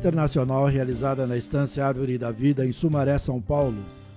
[0.00, 3.76] internacional realizada na Estância Árvore da Vida, em Sumaré, São Paulo,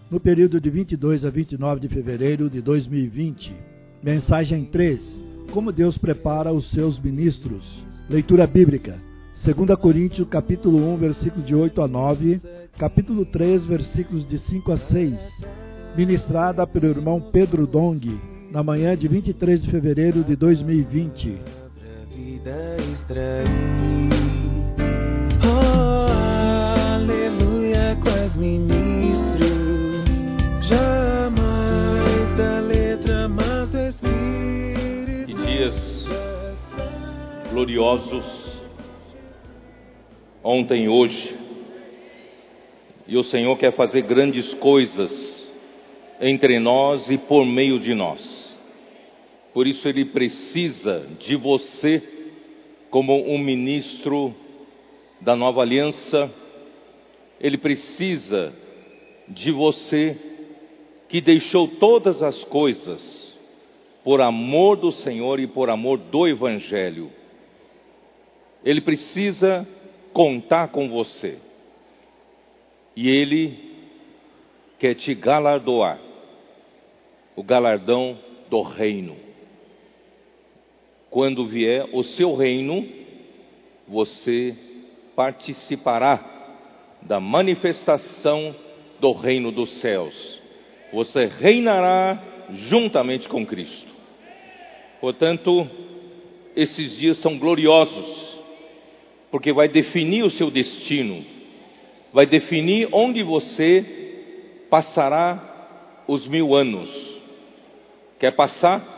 [0.09, 3.53] no período de 22 a 29 de fevereiro de 2020.
[4.01, 5.19] Mensagem 3:
[5.51, 7.65] Como Deus prepara os seus ministros.
[8.09, 8.97] Leitura bíblica.
[9.43, 12.41] 2 Coríntios, capítulo 1, versículos de 8 a 9,
[12.77, 15.19] capítulo 3, versículos de 5 a 6.
[15.97, 18.17] Ministrada pelo irmão Pedro Dong,
[18.49, 21.41] na manhã de 23 de fevereiro de 2020.
[27.93, 29.47] Aleluia, quase ministro.
[30.63, 35.31] Jamais da letra, mas do Espírito.
[35.31, 36.05] E dias
[37.51, 38.25] gloriosos,
[40.43, 41.35] ontem e hoje,
[43.07, 45.43] e o Senhor quer fazer grandes coisas
[46.19, 48.43] entre nós e por meio de nós.
[49.53, 52.01] Por isso Ele precisa de você
[52.89, 54.33] como um ministro
[55.21, 56.31] da nova aliança,
[57.43, 58.55] Ele precisa
[59.27, 60.17] de você
[61.09, 63.37] que deixou todas as coisas
[64.01, 67.11] por amor do Senhor e por amor do Evangelho.
[68.63, 69.67] Ele precisa
[70.13, 71.37] contar com você.
[72.95, 73.59] E Ele
[74.79, 75.99] quer te galardoar
[77.35, 78.17] o galardão
[78.49, 79.17] do reino.
[81.09, 82.87] Quando vier o seu reino,
[83.85, 84.55] você
[85.13, 86.33] participará
[87.05, 88.55] da manifestação
[88.99, 90.41] do reino dos céus.
[90.91, 93.91] Você reinará juntamente com Cristo.
[95.01, 95.67] Portanto,
[96.55, 98.39] esses dias são gloriosos,
[99.31, 101.25] porque vai definir o seu destino,
[102.13, 106.89] vai definir onde você passará os mil anos.
[108.19, 108.91] Quer passar?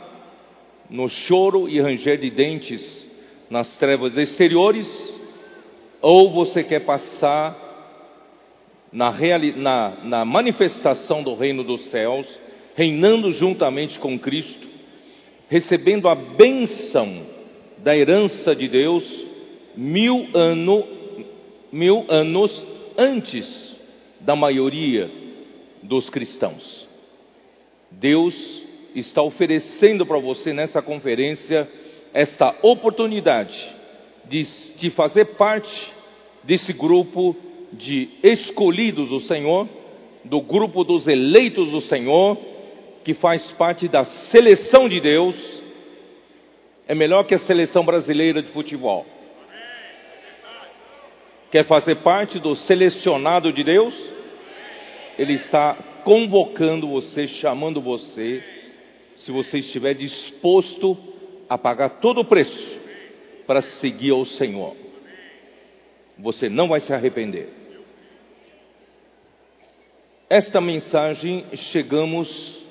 [0.88, 3.09] No choro e ranger de dentes,
[3.50, 4.88] nas trevas exteriores,
[6.00, 7.65] ou você quer passar
[8.95, 9.11] na,
[9.57, 12.25] na, na, manifestação do reino dos céus,
[12.75, 14.66] reinando juntamente com Cristo,
[15.50, 17.28] recebendo a bênção
[17.79, 19.03] da herança de Deus
[19.75, 20.88] mil, ano,
[21.73, 22.66] mil anos
[22.97, 23.75] antes
[24.22, 25.12] da maioria
[25.83, 26.88] dos cristãos.
[27.91, 28.63] Deus
[28.95, 31.69] está oferecendo para você nessa conferência
[32.13, 33.75] esta oportunidade
[34.23, 34.41] de,
[34.77, 35.94] de fazer parte
[36.45, 37.35] desse grupo
[37.74, 39.68] de escolhidos do Senhor,
[40.24, 42.38] do grupo dos eleitos do Senhor,
[43.03, 45.36] que faz parte da seleção de Deus,
[46.88, 49.06] é melhor que a seleção brasileira de futebol.
[51.52, 53.96] Quer fazer parte do selecionado de Deus?
[55.18, 55.74] Ele está
[56.04, 58.44] convocando você, chamando você,
[59.18, 60.98] se você estiver disposto
[61.48, 62.80] a pagar todo o preço
[63.48, 64.84] para seguir ao Senhor.
[66.18, 67.50] Você não vai se arrepender.
[70.30, 72.64] Esta mensagem chegamos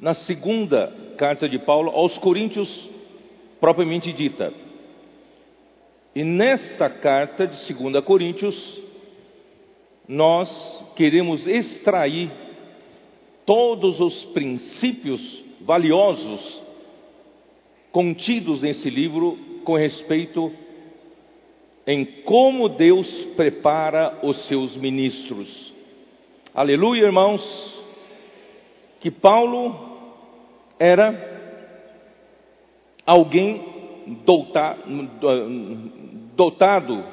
[0.00, 2.90] na segunda carta de Paulo aos Coríntios,
[3.60, 4.52] propriamente dita.
[6.14, 8.82] E nesta carta de 2 Coríntios,
[10.08, 12.30] nós queremos extrair
[13.44, 16.62] todos os princípios valiosos
[17.92, 20.52] contidos nesse livro com respeito
[21.86, 25.72] em como Deus prepara os seus ministros.
[26.52, 27.84] Aleluia, irmãos,
[28.98, 29.96] que Paulo
[30.78, 31.34] era
[33.06, 33.64] alguém
[36.34, 37.04] dotado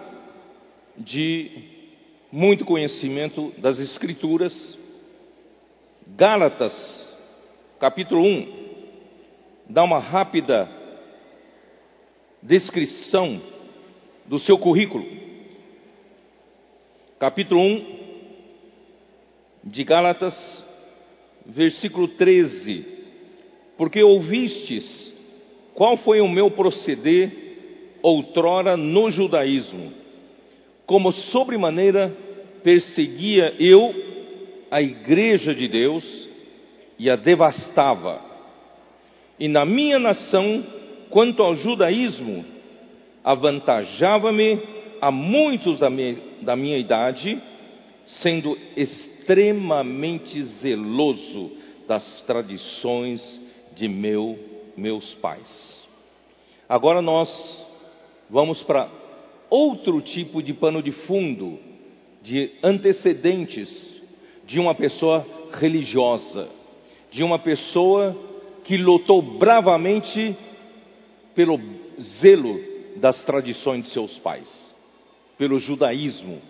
[0.97, 1.51] de
[2.31, 4.79] muito conhecimento das Escrituras.
[6.07, 6.73] Gálatas,
[7.79, 8.47] capítulo 1,
[9.69, 10.69] dá uma rápida
[12.41, 13.41] descrição
[14.25, 15.05] do seu currículo.
[17.19, 17.85] Capítulo 1
[19.63, 20.65] de Gálatas,
[21.45, 22.85] versículo 13.
[23.77, 25.13] Porque ouvistes
[25.73, 27.31] qual foi o meu proceder
[28.01, 29.93] outrora no judaísmo,
[30.85, 32.15] como sobremaneira
[32.63, 33.93] perseguia eu
[34.69, 36.29] a igreja de Deus
[36.99, 38.21] e a devastava.
[39.39, 40.63] E na minha nação,
[41.09, 42.45] quanto ao judaísmo,
[43.23, 44.59] avantajava-me
[44.99, 47.41] a muitos da minha, da minha idade,
[48.05, 51.51] sendo extremamente zeloso
[51.87, 53.41] das tradições
[53.75, 54.37] de meu,
[54.75, 55.87] meus pais.
[56.67, 57.67] Agora nós
[58.29, 58.89] vamos para
[59.49, 61.59] outro tipo de pano de fundo,
[62.21, 64.01] de antecedentes
[64.45, 66.49] de uma pessoa religiosa,
[67.11, 68.17] de uma pessoa
[68.63, 70.35] que lutou bravamente
[71.35, 71.59] pelo
[72.01, 74.73] zelo das tradições de seus pais,
[75.37, 76.41] pelo judaísmo,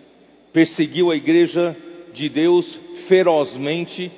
[0.52, 1.76] perseguiu a igreja
[2.12, 4.10] de Deus ferozmente,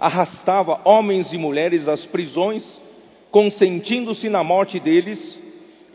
[0.00, 2.80] arrastava homens e mulheres às prisões,
[3.30, 5.38] consentindo-se na morte deles.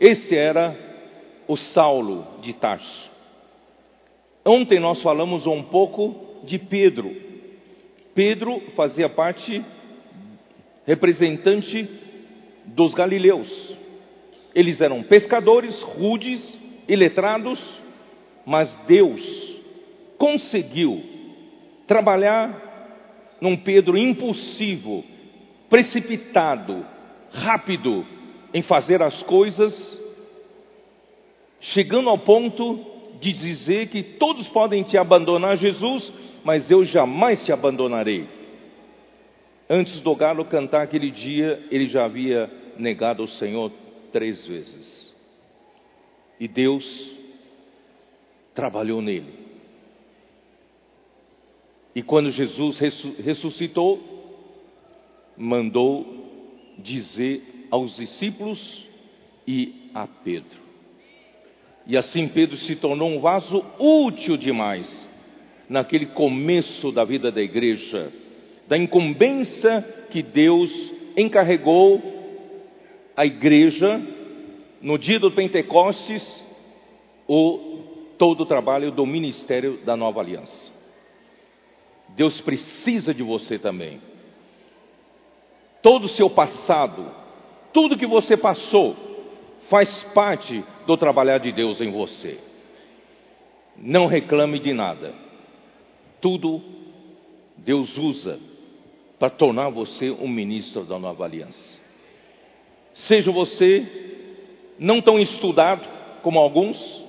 [0.00, 0.76] Esse era
[1.46, 3.10] o Saulo de Tarso.
[4.44, 7.14] Ontem nós falamos um pouco de Pedro.
[8.14, 9.64] Pedro fazia parte,
[10.86, 11.88] representante
[12.64, 13.76] dos galileus.
[14.58, 16.58] Eles eram pescadores, rudes
[16.88, 17.60] e letrados,
[18.44, 19.22] mas Deus
[20.18, 21.00] conseguiu
[21.86, 25.04] trabalhar num Pedro impulsivo,
[25.70, 26.84] precipitado,
[27.30, 28.04] rápido
[28.52, 29.96] em fazer as coisas,
[31.60, 32.84] chegando ao ponto
[33.20, 36.12] de dizer que todos podem te abandonar, Jesus,
[36.42, 38.26] mas eu jamais te abandonarei.
[39.70, 43.70] Antes do galo cantar aquele dia, ele já havia negado o Senhor
[44.12, 45.14] três vezes.
[46.38, 46.84] E Deus
[48.54, 49.32] trabalhou nele.
[51.94, 54.00] E quando Jesus ressuscitou,
[55.36, 56.06] mandou
[56.78, 58.86] dizer aos discípulos
[59.46, 60.58] e a Pedro.
[61.86, 65.08] E assim Pedro se tornou um vaso útil demais
[65.68, 68.12] naquele começo da vida da igreja,
[68.66, 70.70] da incumbência que Deus
[71.16, 72.17] encarregou
[73.18, 74.00] a igreja
[74.80, 76.44] no dia do Pentecostes,
[77.26, 80.72] o todo o trabalho do ministério da nova aliança.
[82.10, 84.00] Deus precisa de você também.
[85.82, 87.10] Todo o seu passado,
[87.72, 88.96] tudo que você passou,
[89.68, 92.38] faz parte do trabalhar de Deus em você.
[93.76, 95.12] Não reclame de nada.
[96.20, 96.62] Tudo
[97.56, 98.38] Deus usa
[99.18, 101.77] para tornar você um ministro da nova aliança.
[102.92, 103.86] Seja você
[104.78, 105.86] não tão estudado
[106.22, 107.04] como alguns,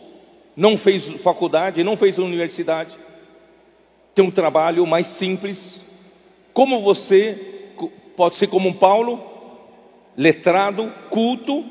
[0.55, 2.97] não fez faculdade, não fez universidade,
[4.13, 5.81] tem um trabalho mais simples,
[6.53, 7.73] como você
[8.17, 9.23] pode ser como um Paulo,
[10.17, 11.63] letrado, culto,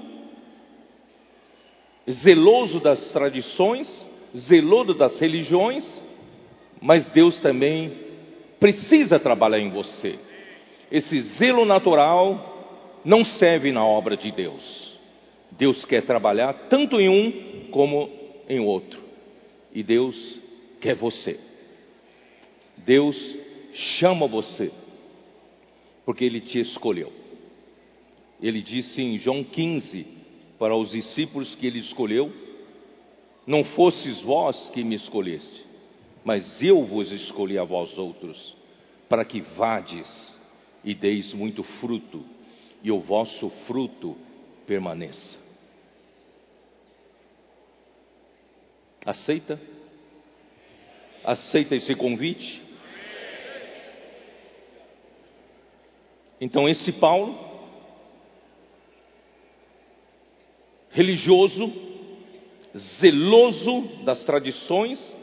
[2.10, 6.02] zeloso das tradições, zeloso das religiões,
[6.80, 7.92] mas Deus também
[8.58, 10.18] precisa trabalhar em você.
[10.90, 12.57] Esse zelo natural
[13.04, 14.98] não serve na obra de Deus.
[15.52, 18.10] Deus quer trabalhar tanto em um como
[18.48, 19.00] em outro.
[19.72, 20.38] E Deus
[20.80, 21.38] quer você.
[22.76, 23.16] Deus
[23.72, 24.70] chama você,
[26.04, 27.12] porque Ele te escolheu.
[28.40, 30.06] Ele disse em João 15
[30.58, 32.32] para os discípulos que Ele escolheu:
[33.46, 35.64] Não fosses vós que me escolheste,
[36.24, 38.56] mas eu vos escolhi a vós outros,
[39.08, 40.38] para que vades
[40.84, 42.24] e deis muito fruto,
[42.82, 44.16] e o vosso fruto
[44.66, 45.38] permaneça.
[49.04, 49.60] Aceita?
[51.24, 52.62] Aceita esse convite?
[56.40, 57.36] Então, esse Paulo,
[60.90, 61.72] religioso,
[62.76, 65.16] zeloso das tradições,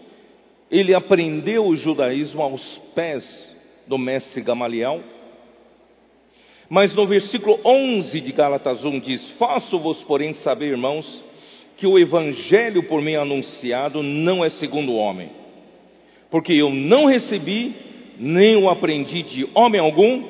[0.69, 3.55] ele aprendeu o judaísmo aos pés
[3.87, 5.03] do mestre Gamaliel.
[6.69, 11.23] Mas no versículo 11 de Gálatas 1 diz: Faço-vos, porém, saber, irmãos,
[11.77, 15.29] que o evangelho por mim anunciado não é segundo o homem,
[16.31, 17.75] porque eu não recebi,
[18.17, 20.23] nem o aprendi de homem algum,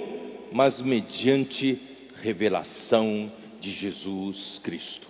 [0.51, 1.79] mas mediante
[2.21, 5.07] revelação de Jesus Cristo.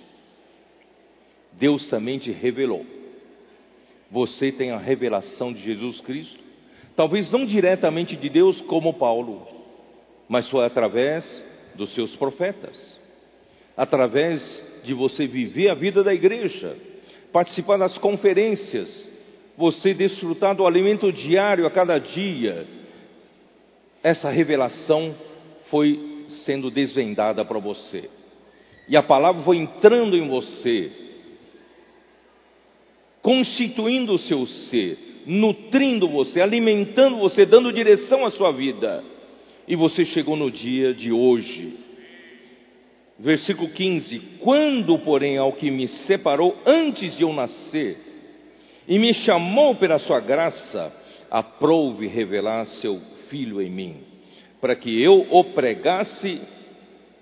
[1.54, 2.86] Deus também te revelou.
[4.12, 6.40] Você tem a revelação de Jesus Cristo,
[6.96, 9.55] talvez não diretamente de Deus como Paulo,
[10.28, 11.44] mas foi através
[11.76, 13.00] dos seus profetas,
[13.76, 16.78] através de você viver a vida da igreja,
[17.32, 19.10] participar das conferências,
[19.58, 22.68] você desfrutar do alimento diário a cada dia.
[24.04, 25.16] Essa revelação
[25.70, 28.10] foi sendo desvendada para você.
[28.88, 30.92] E a palavra foi entrando em você,
[33.22, 39.04] constituindo o seu ser, nutrindo você, alimentando você, dando direção à sua vida.
[39.68, 41.80] E você chegou no dia de hoje.
[43.18, 47.98] Versículo 15: Quando, porém, ao que me separou antes de eu nascer,
[48.88, 50.94] e me chamou pela sua graça,
[51.32, 54.16] aprouve revelar seu filho em mim
[54.66, 56.42] para que eu o pregasse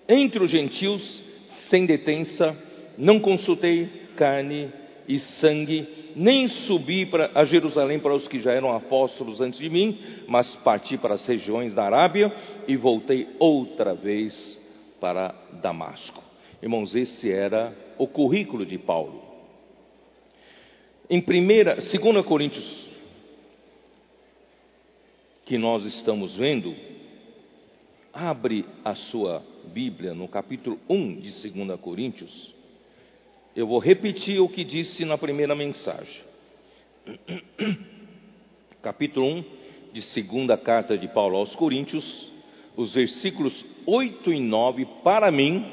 [0.07, 1.21] entre os gentios
[1.67, 2.55] sem detença,
[2.97, 4.71] não consultei carne
[5.07, 9.69] e sangue, nem subi para, a Jerusalém para os que já eram apóstolos antes de
[9.69, 12.33] mim, mas parti para as regiões da Arábia
[12.67, 14.59] e voltei outra vez
[14.99, 16.23] para Damasco.
[16.61, 19.21] Irmãos, esse era o currículo de Paulo.
[21.09, 22.89] Em primeira, 2 Coríntios,
[25.45, 26.73] que nós estamos vendo,
[28.13, 29.43] abre a sua
[29.73, 32.53] Bíblia no capítulo 1 de 2 Coríntios.
[33.55, 36.21] Eu vou repetir o que disse na primeira mensagem.
[38.81, 39.43] Capítulo 1
[39.93, 42.31] de segunda carta de Paulo aos Coríntios,
[42.75, 45.67] os versículos 8 e 9, para mim,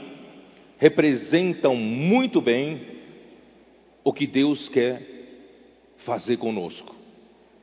[0.77, 2.87] representam muito bem
[4.05, 5.03] o que Deus quer
[6.05, 6.95] fazer conosco.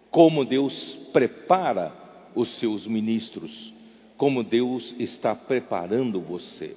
[0.10, 1.94] Como Deus prepara
[2.34, 3.72] os seus ministros,
[4.18, 6.76] como Deus está preparando você.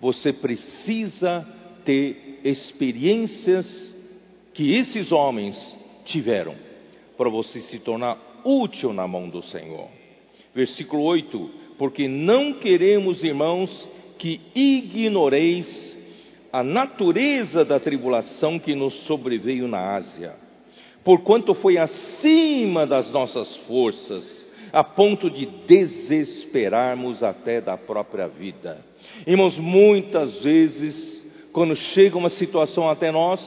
[0.00, 1.46] Você precisa
[1.86, 3.94] ter experiências
[4.52, 5.74] que esses homens
[6.04, 6.54] tiveram
[7.16, 9.88] para você se tornar útil na mão do Senhor.
[10.54, 13.88] Versículo 8: Porque não queremos, irmãos,
[14.18, 15.96] que ignoreis
[16.52, 20.34] a natureza da tribulação que nos sobreveio na Ásia,
[21.04, 28.84] porquanto foi acima das nossas forças, a ponto de desesperarmos até da própria vida.
[29.26, 31.25] Irmãos, muitas vezes,
[31.56, 33.40] quando chega uma situação até nós,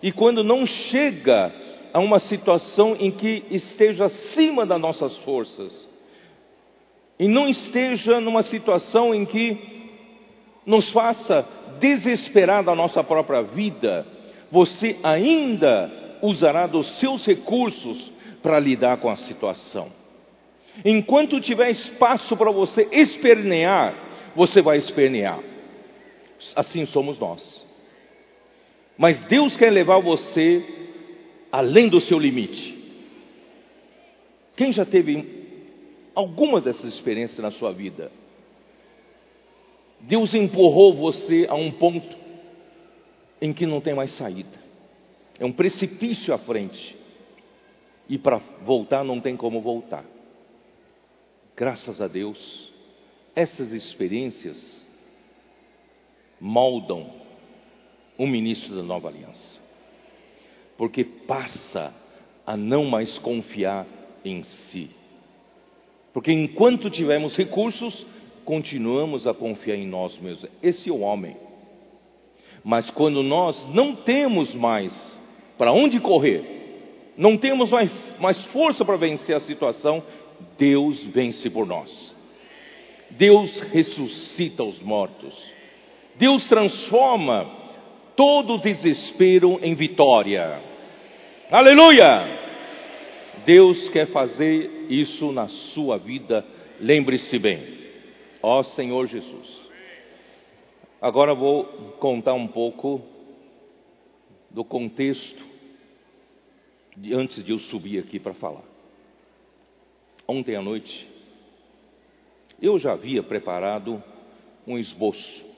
[0.00, 1.52] e quando não chega
[1.92, 5.88] a uma situação em que esteja acima das nossas forças,
[7.18, 9.58] e não esteja numa situação em que
[10.64, 11.44] nos faça
[11.80, 14.06] desesperar da nossa própria vida,
[14.48, 15.90] você ainda
[16.22, 19.88] usará dos seus recursos para lidar com a situação.
[20.84, 23.96] Enquanto tiver espaço para você espernear,
[24.36, 25.50] você vai espernear.
[26.54, 27.64] Assim somos nós.
[28.96, 30.64] Mas Deus quer levar você
[31.50, 32.78] além do seu limite.
[34.56, 35.42] Quem já teve
[36.14, 38.10] algumas dessas experiências na sua vida?
[40.00, 42.16] Deus empurrou você a um ponto
[43.40, 44.60] em que não tem mais saída.
[45.38, 46.96] É um precipício à frente.
[48.08, 50.04] E para voltar não tem como voltar.
[51.56, 52.72] Graças a Deus,
[53.34, 54.81] essas experiências
[56.42, 57.06] moldam
[58.18, 59.62] o ministro da nova aliança
[60.82, 61.94] porque passa
[62.44, 63.86] a não mais confiar
[64.24, 64.90] em si.
[66.12, 68.04] Porque enquanto tivermos recursos,
[68.44, 70.50] continuamos a confiar em nós mesmos.
[70.60, 71.36] Esse é o homem.
[72.64, 74.92] Mas quando nós não temos mais
[75.56, 80.02] para onde correr, não temos mais, mais força para vencer a situação,
[80.58, 82.12] Deus vence por nós.
[83.10, 85.40] Deus ressuscita os mortos.
[86.16, 87.50] Deus transforma
[88.16, 90.60] todo desespero em vitória.
[91.50, 92.40] Aleluia!
[93.44, 96.44] Deus quer fazer isso na sua vida,
[96.80, 97.82] lembre-se bem.
[98.42, 99.62] Ó Senhor Jesus.
[101.00, 101.64] Agora vou
[101.98, 103.02] contar um pouco
[104.50, 105.44] do contexto
[107.12, 108.62] antes de eu subir aqui para falar.
[110.28, 111.08] Ontem à noite,
[112.60, 114.02] eu já havia preparado
[114.66, 115.51] um esboço.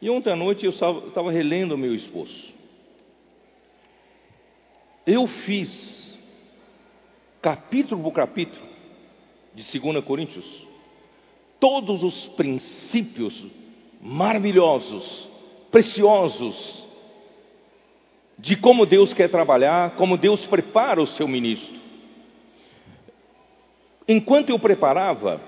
[0.00, 2.54] E ontem à noite eu estava relendo o meu esboço.
[5.06, 6.18] Eu fiz,
[7.42, 8.66] capítulo por capítulo,
[9.54, 10.46] de 2 Coríntios,
[11.58, 13.46] todos os princípios
[14.00, 15.28] maravilhosos,
[15.70, 16.86] preciosos,
[18.38, 21.78] de como Deus quer trabalhar, como Deus prepara o seu ministro.
[24.08, 25.40] Enquanto eu preparava,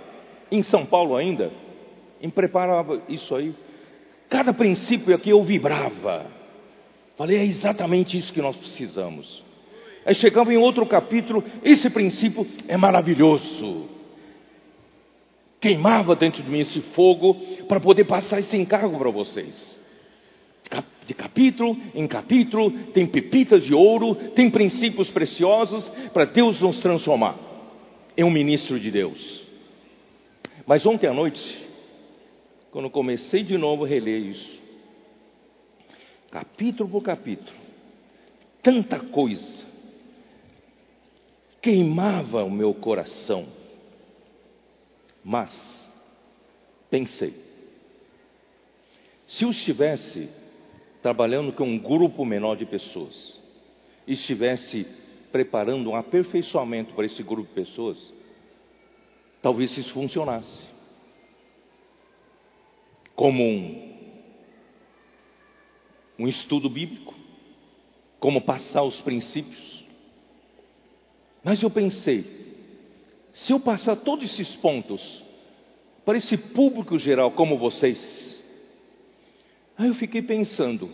[0.51, 1.51] em São Paulo ainda,
[2.21, 3.55] em preparava isso aí,
[4.33, 6.25] cada princípio aqui eu vibrava.
[7.19, 9.45] Falei, é exatamente isso que nós precisamos.
[10.07, 13.91] Aí chegava em outro capítulo, esse princípio é maravilhoso.
[15.61, 17.35] Queimava dentro de mim esse fogo
[17.69, 19.79] para poder passar esse encargo para vocês.
[21.07, 27.37] De capítulo em capítulo, tem pepitas de ouro, tem princípios preciosos para Deus nos transformar
[28.17, 29.43] em um ministro de Deus.
[30.67, 31.71] Mas ontem à noite,
[32.73, 34.61] quando comecei de novo a reler isso,
[36.31, 37.57] capítulo por capítulo,
[38.63, 39.67] tanta coisa,
[41.61, 43.47] queimava o meu coração.
[45.23, 45.53] Mas,
[46.89, 47.35] pensei,
[49.29, 50.31] se eu estivesse
[51.03, 53.39] trabalhando com um grupo menor de pessoas,
[54.07, 54.87] estivesse
[55.31, 58.13] preparando um aperfeiçoamento para esse grupo de pessoas,
[59.43, 60.72] talvez isso funcionasse.
[63.15, 63.93] Como um,
[66.19, 67.15] um estudo bíblico,
[68.19, 69.85] como passar os princípios,
[71.43, 72.25] mas eu pensei,
[73.33, 75.23] se eu passar todos esses pontos
[76.05, 78.41] para esse público geral como vocês,
[79.77, 80.91] aí eu fiquei pensando,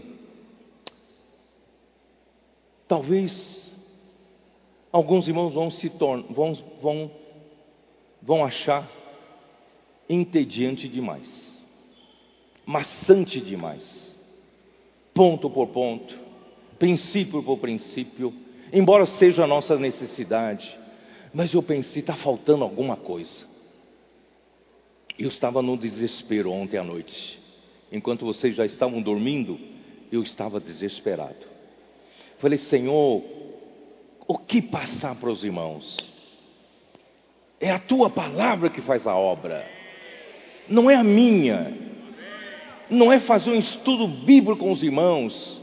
[2.87, 3.63] talvez
[4.91, 7.11] alguns irmãos vão se tornar, vão, vão,
[8.23, 8.89] vão achar
[10.09, 11.48] entediante demais,
[12.69, 14.15] maçante demais,
[15.15, 16.15] ponto por ponto,
[16.79, 18.31] princípio por princípio,
[18.71, 20.79] embora seja a nossa necessidade,
[21.33, 23.47] mas eu pensei, está faltando alguma coisa.
[25.19, 27.41] Eu estava no desespero ontem à noite.
[27.91, 29.59] Enquanto vocês já estavam dormindo,
[30.13, 31.47] eu estava desesperado.
[32.37, 33.25] Falei, Senhor,
[34.27, 35.97] o que passar para os irmãos?
[37.59, 39.67] É a tua palavra que faz a obra,
[40.69, 41.88] não é a minha.
[42.91, 45.61] Não é fazer um estudo bíblico com os irmãos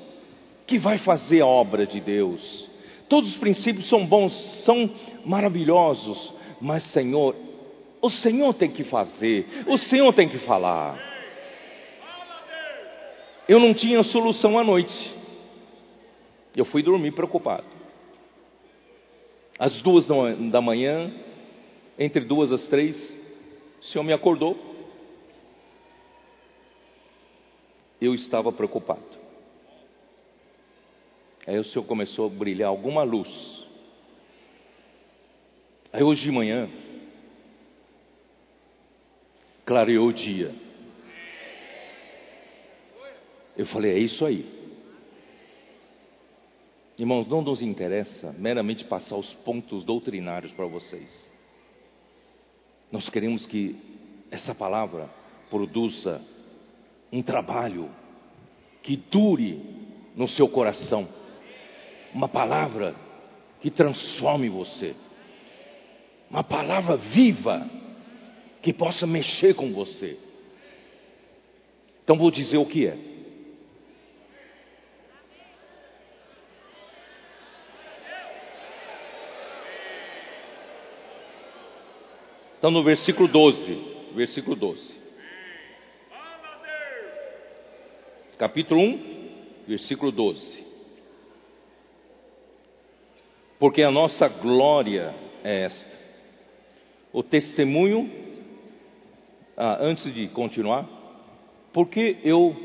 [0.68, 2.70] que vai fazer a obra de Deus.
[3.08, 4.90] Todos os princípios são bons, são
[5.24, 7.36] maravilhosos, mas Senhor,
[8.02, 11.00] o Senhor tem que fazer, o Senhor tem que falar.
[13.48, 15.14] Eu não tinha solução à noite.
[16.56, 17.66] Eu fui dormir preocupado.
[19.60, 21.14] Às duas da manhã,
[21.98, 22.98] entre duas às três,
[23.82, 24.75] o Senhor me acordou.
[28.06, 29.02] Eu estava preocupado.
[31.48, 33.66] Aí o Senhor começou a brilhar alguma luz.
[35.92, 36.70] Aí hoje de manhã,
[39.66, 40.54] clareou o dia.
[43.58, 44.46] Eu falei, é isso aí.
[47.00, 51.32] Irmãos, não nos interessa meramente passar os pontos doutrinários para vocês.
[52.92, 53.76] Nós queremos que
[54.30, 55.10] essa palavra
[55.50, 56.22] produza
[57.16, 57.90] um trabalho
[58.84, 59.62] que dure
[60.16, 61.08] no seu coração
[62.14, 62.94] uma palavra
[63.62, 64.96] que transforme você,
[66.30, 67.70] uma palavra viva
[68.62, 70.20] que possa mexer com você.
[72.04, 72.98] Então vou dizer o que é.
[82.58, 83.74] Então no versículo 12,
[84.16, 85.05] versículo 12.
[88.38, 89.00] Capítulo 1,
[89.68, 90.66] versículo 12
[93.60, 96.00] porque a nossa glória é esta.
[97.14, 98.10] O testemunho,
[99.56, 100.88] ah, antes de continuar,
[101.72, 102.56] porque eu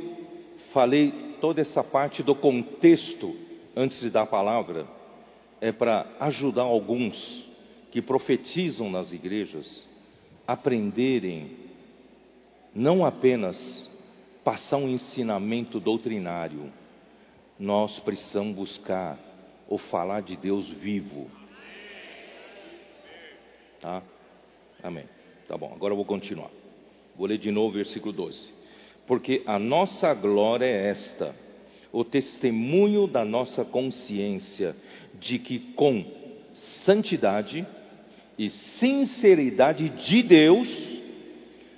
[0.72, 3.34] falei toda essa parte do contexto
[3.76, 4.86] antes de dar a palavra,
[5.60, 7.46] é para ajudar alguns
[7.90, 9.88] que profetizam nas igrejas
[10.46, 11.56] aprenderem
[12.74, 13.89] não apenas
[14.50, 16.72] passar um ensinamento doutrinário,
[17.56, 19.16] nós precisamos buscar
[19.68, 21.30] ou falar de Deus vivo.
[23.80, 24.02] Tá?
[24.82, 25.04] Amém.
[25.46, 26.50] Tá bom, agora eu vou continuar.
[27.16, 28.52] Vou ler de novo o versículo 12.
[29.06, 31.32] Porque a nossa glória é esta,
[31.92, 34.74] o testemunho da nossa consciência
[35.14, 36.04] de que com
[36.84, 37.64] santidade
[38.36, 40.68] e sinceridade de Deus,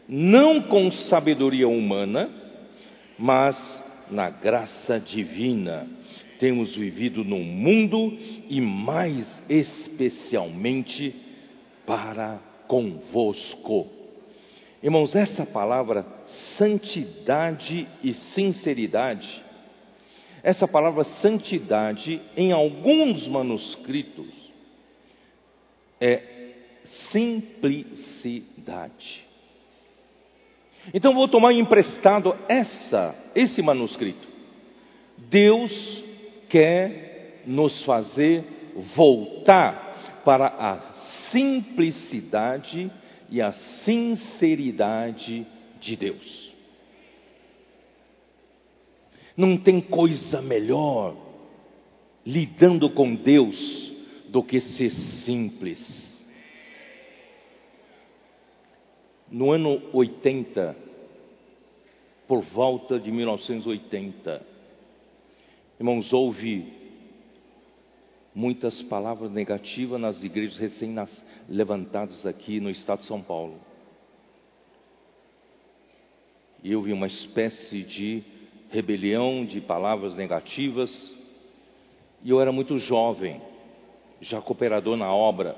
[0.09, 2.41] não com sabedoria humana,
[3.23, 3.57] mas
[4.11, 5.89] na graça divina,
[6.41, 11.15] temos vivido no mundo e mais especialmente
[11.87, 13.87] para convosco.
[14.83, 16.05] Irmãos, essa palavra
[16.59, 19.41] santidade e sinceridade,
[20.43, 24.35] essa palavra santidade em alguns manuscritos
[26.01, 26.23] é
[27.13, 29.25] simplicidade.
[30.93, 34.27] Então vou tomar emprestado essa, esse manuscrito.
[35.17, 36.03] Deus
[36.49, 38.45] quer nos fazer
[38.95, 40.81] voltar para a
[41.31, 42.91] simplicidade
[43.31, 45.47] e a sinceridade
[45.81, 46.53] de Deus.
[49.37, 51.17] Não tem coisa melhor
[52.25, 53.93] lidando com Deus
[54.29, 56.12] do que ser simples.
[59.33, 60.77] No ano 80,
[62.29, 64.53] por volta de 1980,
[65.83, 66.73] Irmãos, houve
[68.33, 73.59] muitas palavras negativas nas igrejas recém-levantadas aqui no estado de São Paulo.
[76.63, 78.23] E vi uma espécie de
[78.71, 81.13] rebelião de palavras negativas.
[82.23, 83.43] E eu era muito jovem,
[84.21, 85.57] já cooperador na obra,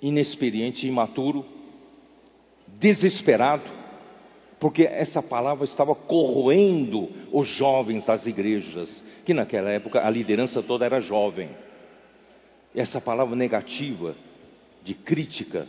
[0.00, 1.44] inexperiente, imaturo,
[2.78, 3.78] desesperado
[4.60, 10.84] porque essa palavra estava corroendo os jovens das igrejas, que naquela época a liderança toda
[10.84, 11.50] era jovem.
[12.74, 14.16] Essa palavra negativa,
[14.82, 15.66] de crítica,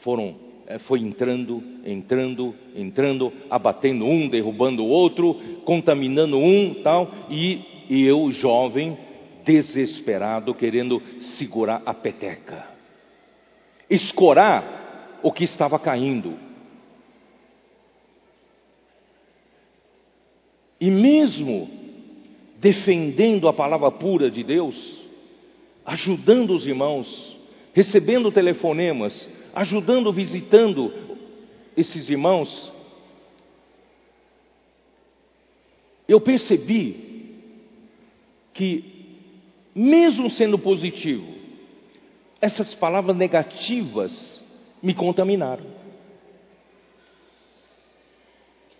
[0.00, 0.36] foram
[0.66, 5.34] é, foi entrando, entrando, entrando, abatendo um, derrubando o outro,
[5.64, 8.98] contaminando um, tal, e, e eu, jovem,
[9.44, 12.75] desesperado, querendo segurar a peteca,
[13.88, 16.38] escorar o que estava caindo.
[20.80, 21.70] E mesmo
[22.58, 24.98] defendendo a palavra pura de Deus,
[25.84, 27.36] ajudando os irmãos,
[27.72, 30.92] recebendo telefonemas, ajudando, visitando
[31.76, 32.72] esses irmãos,
[36.08, 37.40] eu percebi
[38.52, 38.84] que,
[39.74, 41.35] mesmo sendo positivo,
[42.46, 44.42] essas palavras negativas
[44.80, 45.66] me contaminaram.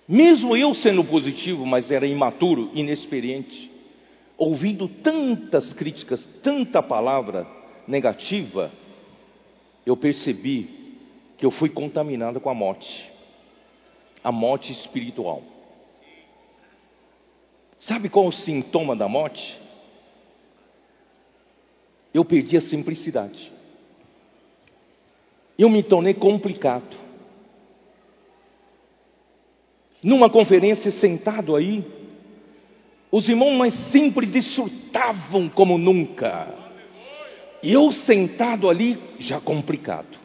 [0.09, 3.71] Mesmo eu sendo positivo, mas era imaturo, inexperiente,
[4.39, 7.45] ouvindo tantas críticas, tanta palavra
[7.89, 8.71] negativa,
[9.85, 10.97] eu percebi
[11.37, 13.11] que eu fui contaminado com a morte,
[14.23, 15.43] a morte espiritual.
[17.81, 19.61] Sabe qual é o sintoma da morte?
[22.15, 23.56] Eu perdi a simplicidade.
[25.59, 26.97] Eu me tornei complicado.
[30.03, 31.85] Numa conferência sentado aí,
[33.11, 36.49] os irmãos mais simples desfrutavam como nunca.
[37.63, 40.19] E eu sentado ali, já complicado.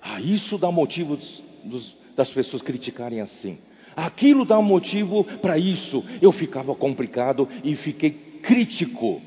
[0.00, 1.18] Ah, isso dá motivo
[1.64, 3.58] dos, das pessoas criticarem assim.
[3.96, 6.04] Aquilo dá motivo para isso.
[6.22, 8.10] Eu ficava complicado e fiquei
[8.42, 9.20] crítico.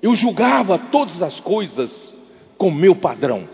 [0.00, 2.12] Eu julgava todas as coisas
[2.62, 3.48] com meu padrão.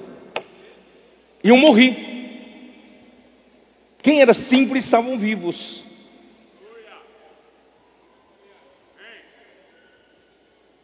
[1.42, 1.96] E eu morri.
[4.02, 5.82] Quem era simples estavam vivos.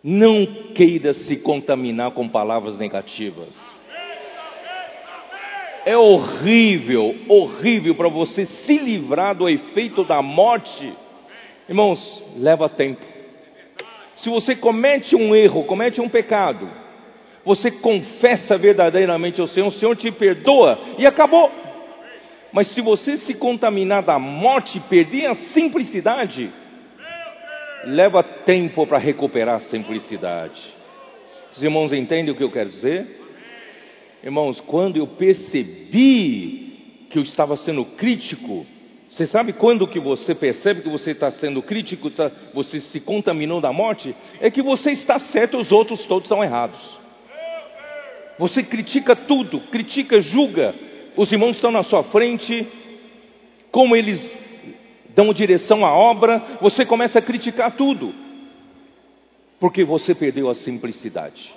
[0.03, 3.63] Não queira se contaminar com palavras negativas.
[5.85, 10.95] É horrível, horrível para você se livrar do efeito da morte.
[11.69, 13.05] Irmãos, leva tempo.
[14.17, 16.84] Se você comete um erro, comete um pecado,
[17.45, 21.51] você confessa verdadeiramente ao Senhor, o Senhor te perdoa e acabou.
[22.53, 26.51] Mas se você se contaminar da morte, perder a simplicidade,
[27.85, 30.63] leva tempo para recuperar a simplicidade.
[31.55, 33.23] Os irmãos entendem o que eu quero dizer?
[34.23, 38.67] Irmãos, quando eu percebi que eu estava sendo crítico,
[39.09, 43.61] você sabe quando que você percebe que você está sendo crítico, tá, você se contaminou
[43.61, 44.15] da morte?
[44.41, 47.04] É que você está certo e os outros todos estão errados.
[48.39, 50.75] Você critica tudo, critica, julga.
[51.17, 52.67] Os irmãos estão na sua frente,
[53.71, 54.21] como eles
[55.15, 58.13] dão direção à obra, você começa a criticar tudo,
[59.61, 61.53] porque você perdeu a simplicidade.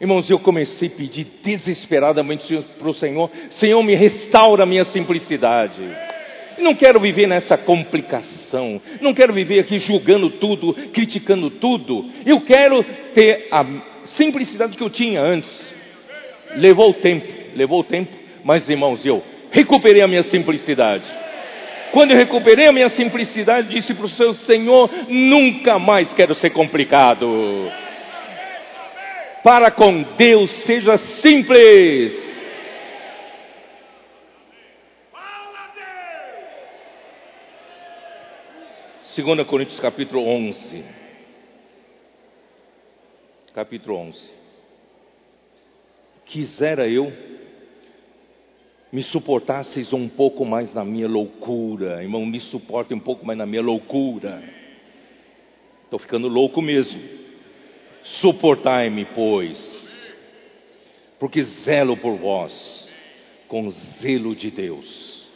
[0.00, 5.82] Irmãos, eu comecei a pedir desesperadamente para o Senhor: Senhor, me restaura a minha simplicidade.
[6.58, 12.04] Não quero viver nessa complicação, não quero viver aqui julgando tudo, criticando tudo.
[12.26, 12.82] Eu quero
[13.14, 13.64] ter a
[14.04, 15.77] simplicidade que eu tinha antes.
[16.56, 21.04] Levou tempo, levou tempo, mas irmãos, eu recuperei a minha simplicidade.
[21.92, 26.50] Quando eu recuperei a minha simplicidade, disse para o seu Senhor: nunca mais quero ser
[26.50, 27.26] complicado.
[29.42, 32.28] Para com Deus, seja simples.
[39.00, 40.84] Segunda Coríntios capítulo 11.
[43.52, 44.37] Capítulo 11.
[46.28, 47.12] Quisera eu
[48.92, 52.02] me suportasseis um pouco mais na minha loucura.
[52.02, 54.42] Irmão, me suporte um pouco mais na minha loucura.
[55.84, 57.00] Estou ficando louco mesmo.
[58.02, 60.08] Suportai-me, pois,
[61.18, 62.86] porque zelo por vós,
[63.48, 65.26] com zelo de Deus,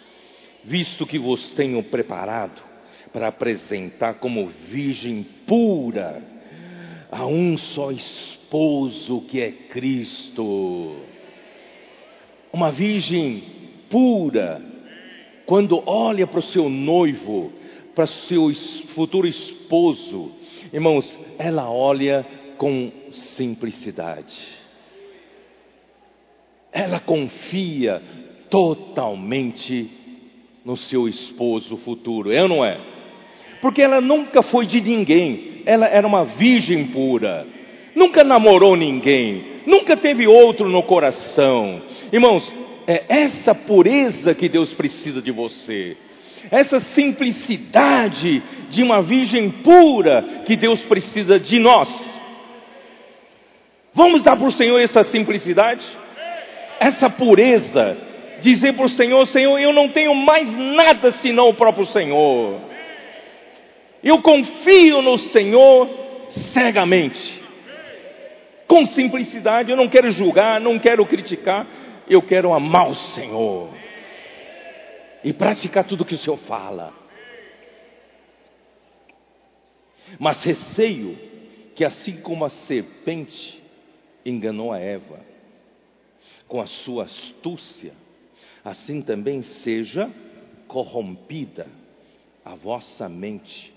[0.65, 2.63] visto que vos tenho preparado
[3.13, 6.23] para apresentar como virgem pura
[7.11, 7.91] a um só
[8.53, 10.95] esposo que é Cristo
[12.53, 13.43] uma virgem
[13.89, 14.61] pura,
[15.47, 17.51] quando olha para o seu noivo,
[17.95, 18.55] para o seu
[18.95, 20.33] futuro esposo,
[20.71, 22.27] irmãos, ela olha
[22.59, 24.37] com simplicidade.
[26.71, 28.03] Ela confia
[28.51, 29.91] totalmente
[30.63, 32.79] no seu esposo futuro, é ou não é?
[33.63, 37.47] Porque ela nunca foi de ninguém, ela era uma virgem pura,
[37.95, 41.83] nunca namorou ninguém, nunca teve outro no coração.
[42.13, 42.53] Irmãos,
[42.87, 45.97] é essa pureza que Deus precisa de você,
[46.51, 51.89] essa simplicidade de uma virgem pura que Deus precisa de nós.
[53.95, 56.03] Vamos dar para o Senhor essa simplicidade?
[56.83, 57.97] essa pureza,
[58.41, 62.61] dizer para o Senhor: Senhor, eu não tenho mais nada senão o próprio Senhor.
[64.03, 65.89] Eu confio no Senhor
[66.53, 67.42] cegamente,
[68.73, 69.71] com simplicidade.
[69.71, 71.69] Eu não quero julgar, não quero criticar,
[72.09, 73.69] eu quero amar o Senhor
[75.23, 76.95] e praticar tudo que o Senhor fala.
[80.19, 81.19] Mas receio
[81.75, 83.63] que, assim como a serpente
[84.25, 85.21] enganou a Eva
[86.49, 87.93] com a sua astúcia,
[88.65, 90.11] assim também seja
[90.67, 91.67] corrompida
[92.43, 93.71] a vossa mente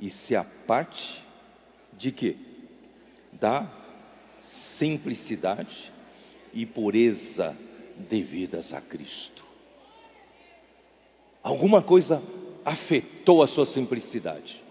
[0.00, 1.22] e se aparte
[1.92, 2.36] de que?
[3.32, 3.83] Da
[4.78, 5.92] simplicidade
[6.52, 7.56] e pureza
[8.08, 9.44] devidas a Cristo.
[11.42, 12.22] Alguma coisa
[12.64, 14.62] afetou a sua simplicidade.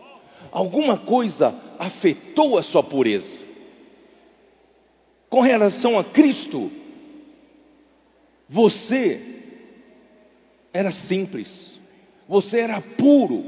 [0.52, 3.46] Alguma coisa afetou a sua pureza.
[5.30, 6.72] Com relação a Cristo,
[8.50, 9.22] você
[10.74, 11.80] era simples,
[12.28, 13.44] você era puro,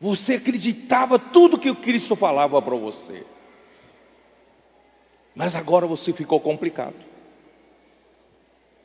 [0.00, 3.24] você acreditava tudo que o Cristo falava para você.
[5.36, 6.96] Mas agora você ficou complicado.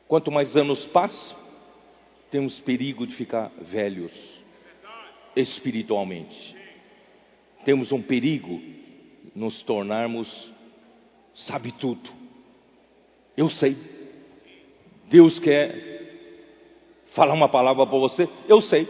[0.06, 1.36] Quanto mais anos passam,
[2.30, 4.12] temos perigo de ficar velhos
[5.34, 6.54] espiritualmente.
[7.64, 8.60] Temos um perigo
[9.34, 10.52] nos tornarmos
[11.34, 12.10] sabe tudo.
[13.34, 13.74] Eu sei.
[15.08, 15.90] Deus quer
[17.14, 18.86] falar uma palavra para você, eu sei.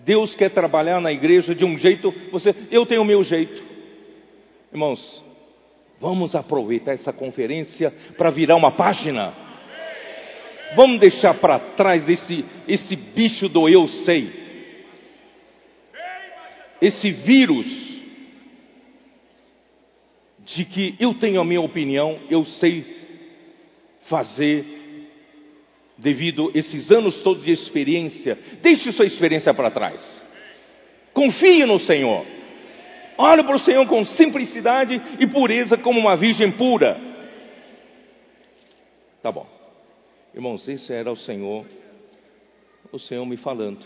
[0.00, 3.62] Deus quer trabalhar na igreja de um jeito, você, eu tenho o meu jeito.
[4.72, 5.24] Irmãos,
[6.00, 9.34] vamos aproveitar essa conferência para virar uma página.
[10.74, 14.40] Vamos deixar para trás esse, esse bicho do eu sei.
[16.80, 17.66] Esse vírus
[20.46, 22.98] de que eu tenho a minha opinião, eu sei
[24.02, 24.64] fazer
[25.98, 28.38] devido a esses anos todos de experiência.
[28.62, 30.24] Deixe sua experiência para trás.
[31.12, 32.24] Confie no Senhor.
[33.22, 36.98] Olhe para o Senhor com simplicidade e pureza como uma virgem pura.
[39.22, 39.46] Tá bom.
[40.32, 41.66] Irmãos, esse era o Senhor,
[42.90, 43.84] o Senhor me falando.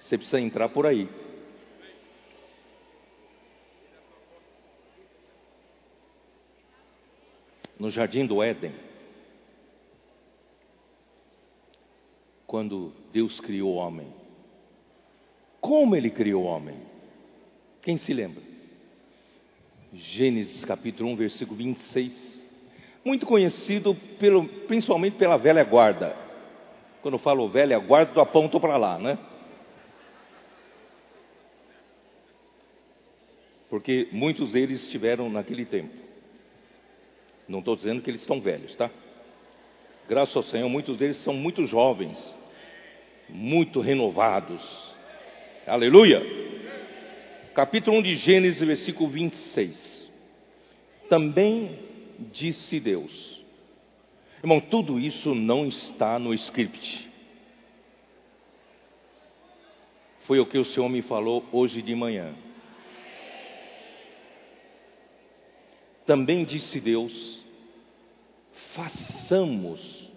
[0.00, 1.08] Você precisa entrar por aí.
[7.78, 8.74] No jardim do Éden,
[12.44, 14.12] quando Deus criou o homem.
[15.60, 16.97] Como ele criou o homem?
[17.88, 18.42] Quem se lembra?
[19.94, 22.38] Gênesis capítulo 1, versículo 26.
[23.02, 26.14] Muito conhecido pelo, principalmente pela velha guarda.
[27.00, 29.16] Quando eu falo velha guarda, eu aponto para lá, né?
[33.70, 35.94] Porque muitos deles estiveram naquele tempo.
[37.48, 38.90] Não estou dizendo que eles estão velhos, tá?
[40.06, 42.36] Graças ao Senhor, muitos deles são muito jovens
[43.30, 44.62] muito renovados.
[45.66, 46.47] Aleluia!
[47.58, 50.08] Capítulo 1 de Gênesis, versículo 26.
[51.08, 51.76] Também
[52.30, 53.44] disse Deus.
[54.38, 57.10] Irmão, tudo isso não está no script.
[60.20, 62.32] Foi o que o Senhor me falou hoje de manhã.
[66.06, 67.44] Também disse Deus:
[68.72, 70.08] façamos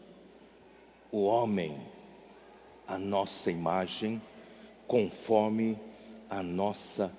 [1.12, 1.76] o homem
[2.88, 4.22] a nossa imagem,
[4.86, 5.76] conforme
[6.30, 7.12] a nossa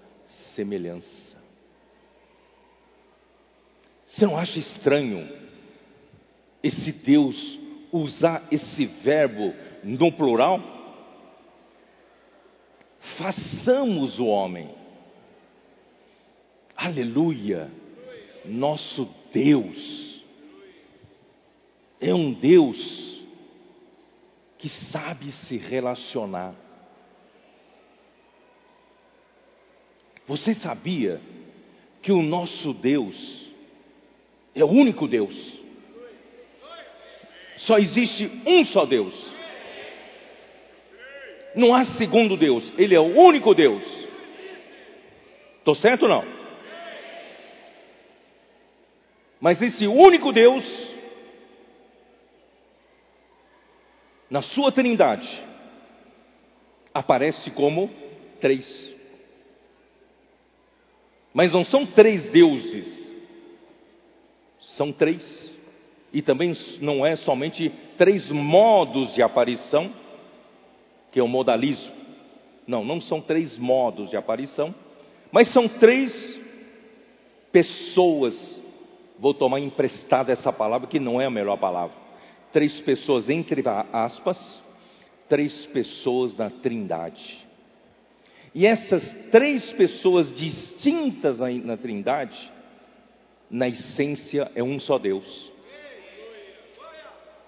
[0.55, 1.37] semelhança.
[4.07, 5.29] Você não acha estranho
[6.63, 7.59] esse Deus
[7.91, 10.61] usar esse verbo no plural?
[13.17, 14.75] Façamos o homem.
[16.77, 17.71] Aleluia!
[18.45, 20.13] Nosso Deus
[22.03, 23.23] é um Deus
[24.59, 26.55] que sabe se relacionar.
[30.33, 31.21] Você sabia
[32.01, 33.53] que o nosso Deus
[34.55, 35.37] é o único Deus?
[37.59, 39.13] Só existe um só Deus.
[41.55, 43.85] Não há segundo Deus, Ele é o único Deus.
[45.59, 46.25] Estou certo ou não?
[49.39, 50.65] Mas esse único Deus
[54.31, 55.29] na sua trindade,
[56.95, 57.91] aparece como
[58.41, 59.02] três.
[61.33, 63.13] Mas não são três deuses,
[64.61, 65.51] são três.
[66.13, 69.93] E também não é somente três modos de aparição,
[71.11, 71.95] que é o modalismo.
[72.67, 74.75] Não, não são três modos de aparição,
[75.31, 76.41] mas são três
[77.51, 78.61] pessoas
[79.23, 81.95] vou tomar emprestada essa palavra que não é a melhor palavra.
[82.53, 84.61] Três pessoas, entre aspas,
[85.29, 87.47] três pessoas na Trindade.
[88.55, 92.53] E essas três pessoas distintas na, Trindade,
[93.51, 95.51] na essência, é um só Deus.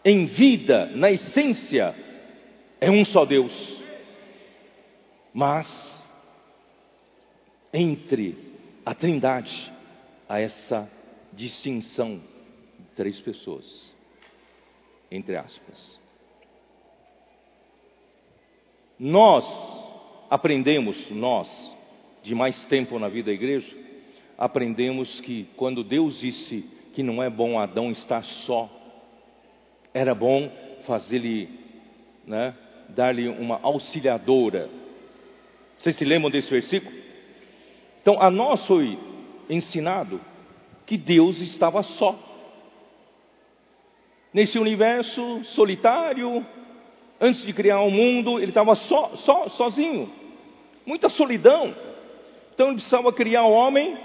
[0.03, 1.95] Em vida, na essência,
[2.81, 3.83] é um só Deus.
[5.33, 6.03] Mas,
[7.73, 8.39] entre
[8.85, 9.73] a Trindade,
[10.29, 10.91] há essa
[11.33, 12.23] distinção
[12.79, 13.93] de três pessoas,
[15.11, 16.01] entre aspas.
[18.99, 19.84] Nós
[20.31, 21.49] aprendemos, nós,
[22.23, 23.75] de mais tempo na vida da igreja,
[24.37, 28.71] aprendemos que quando Deus disse que não é bom Adão estar só,
[29.93, 30.51] era bom
[30.87, 31.49] fazer-lhe,
[32.27, 32.55] né,
[32.89, 34.69] dar-lhe uma auxiliadora.
[35.79, 36.95] Vocês se lembram desse versículo?
[38.01, 38.99] Então, a nós foi
[39.49, 40.21] ensinado
[40.87, 42.19] que Deus estava só.
[44.33, 46.45] Nesse universo solitário,
[47.25, 50.13] antes de criar o mundo, ele estava só, só, sozinho.
[50.85, 51.75] Muita solidão.
[52.55, 53.97] Então ele precisava criar o homem,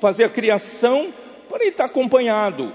[0.00, 1.14] fazer a criação,
[1.48, 2.74] para ele estar acompanhado.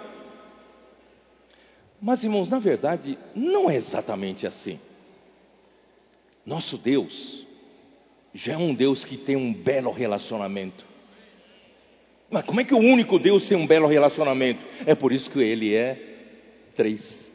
[2.02, 4.80] Mas, irmãos, na verdade, não é exatamente assim.
[6.46, 7.46] Nosso Deus
[8.34, 10.86] já é um Deus que tem um belo relacionamento.
[12.30, 14.64] Mas como é que o único Deus tem um belo relacionamento?
[14.86, 16.00] É por isso que ele é
[16.76, 17.29] três.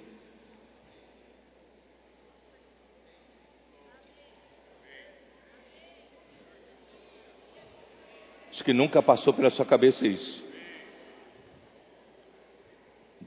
[8.55, 10.45] Acho que nunca passou pela sua cabeça isso.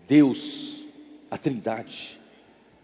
[0.07, 0.85] Deus,
[1.29, 2.17] a Trindade,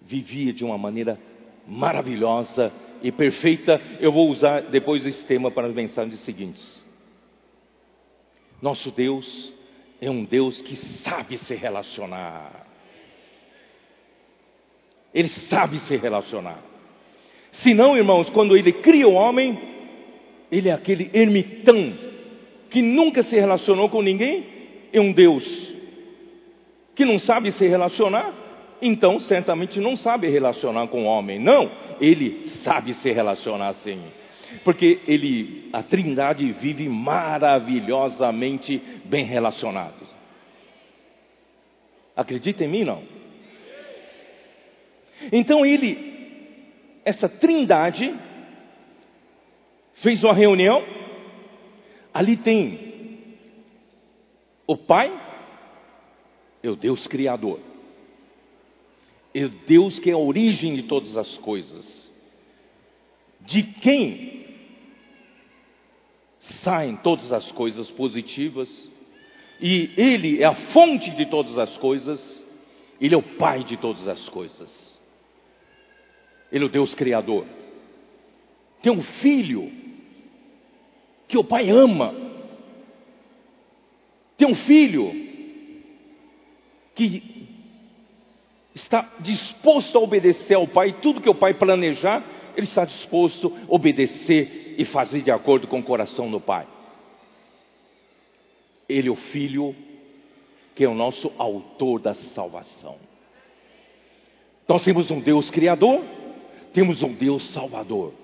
[0.01, 1.17] vivia de uma maneira
[1.65, 3.79] maravilhosa e perfeita.
[3.97, 6.83] Eu vou usar depois esse tema para as mensagens seguintes.
[8.61, 9.53] Nosso Deus
[10.01, 12.67] é um Deus que sabe se relacionar.
[15.13, 16.61] Ele sabe se relacionar.
[17.53, 19.57] Se não, irmãos, quando ele cria o homem,
[20.51, 22.11] ele é aquele ermitão
[22.73, 24.45] que nunca se relacionou com ninguém,
[24.91, 25.71] é um Deus
[26.93, 28.33] que não sabe se relacionar,
[28.81, 31.39] então certamente não sabe relacionar com o homem.
[31.39, 33.99] Não, ele sabe se relacionar sim
[34.63, 40.03] porque ele, a Trindade vive maravilhosamente bem relacionado.
[42.15, 43.01] Acredita em mim não?
[45.31, 45.97] Então ele,
[47.03, 48.13] essa Trindade
[49.95, 51.02] fez uma reunião.
[52.13, 52.93] Ali tem
[54.67, 55.11] o Pai,
[56.61, 57.59] é o Deus Criador,
[59.33, 62.11] é o Deus que é a origem de todas as coisas.
[63.41, 64.45] De quem
[66.39, 68.89] saem todas as coisas positivas,
[69.59, 72.43] e Ele é a fonte de todas as coisas,
[73.01, 74.99] Ele é o Pai de todas as coisas,
[76.51, 77.47] Ele é o Deus Criador.
[78.83, 79.82] Tem um filho
[81.33, 82.13] que o Pai ama,
[84.37, 85.11] tem um filho
[86.93, 87.47] que
[88.75, 92.23] está disposto a obedecer ao Pai, tudo que o Pai planejar,
[92.55, 96.67] ele está disposto a obedecer e fazer de acordo com o coração do Pai.
[98.87, 99.75] Ele é o Filho,
[100.75, 102.97] que é o nosso autor da salvação.
[104.67, 106.03] Nós temos um Deus Criador,
[106.73, 108.22] temos um Deus Salvador.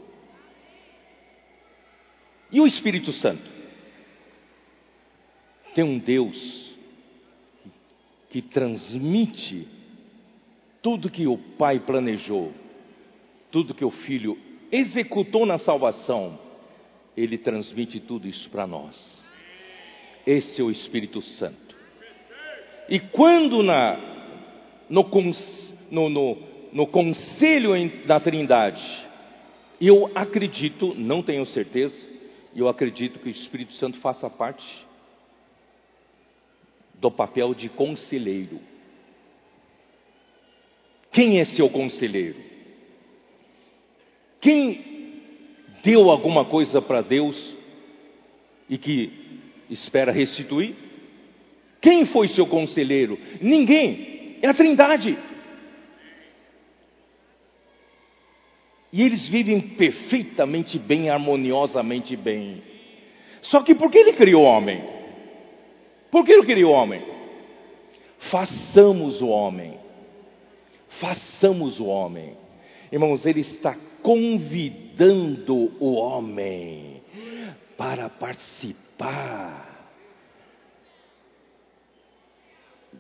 [2.52, 3.50] E o Espírito Santo?
[5.74, 6.76] Tem um Deus
[8.30, 9.68] que transmite
[10.82, 12.54] tudo que o Pai planejou,
[13.52, 14.38] tudo que o Filho
[14.72, 16.40] executou na salvação,
[17.18, 19.20] ele transmite tudo isso para nós.
[20.26, 21.76] Esse é o Espírito Santo.
[22.88, 23.98] E quando na,
[24.90, 25.08] no,
[25.92, 26.38] no, no,
[26.72, 27.74] no conselho
[28.06, 29.08] da Trindade,
[29.82, 32.08] eu acredito, não tenho certeza,
[32.56, 34.88] eu acredito que o Espírito Santo faça parte
[36.96, 38.60] do papel de conselheiro.
[41.12, 42.38] Quem é seu conselheiro?
[44.42, 45.22] Quem
[45.84, 47.56] deu alguma coisa para Deus
[48.70, 49.12] e que
[49.70, 50.76] espera restituir?
[51.82, 53.18] Quem foi seu conselheiro?
[53.42, 54.38] Ninguém.
[54.42, 55.18] É a Trindade.
[58.92, 62.64] E eles vivem perfeitamente bem, harmoniosamente bem.
[63.42, 64.84] Só que por que ele criou o homem?
[66.12, 67.02] Por que ele criou o homem?
[68.18, 69.78] Façamos o homem.
[71.00, 72.36] Façamos o homem.
[72.92, 77.02] Irmãos, ele está convidando o homem
[77.78, 79.70] para participar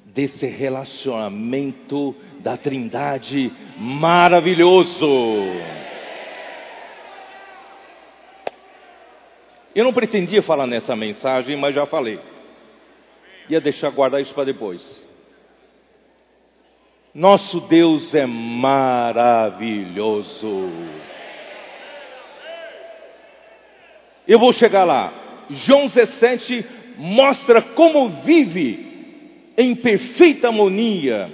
[0.05, 5.07] desse relacionamento da Trindade maravilhoso.
[9.75, 12.19] Eu não pretendia falar nessa mensagem, mas já falei.
[13.49, 15.07] Ia deixar guardar isso para depois.
[17.13, 19.69] Nosso Deus é maravilhoso.
[24.27, 25.45] Eu vou chegar lá.
[25.49, 26.65] João 17
[26.97, 28.87] mostra como vive
[29.57, 31.31] em perfeita harmonia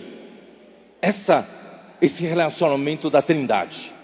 [1.02, 1.48] essa,
[2.02, 3.95] esse relacionamento da Trindade.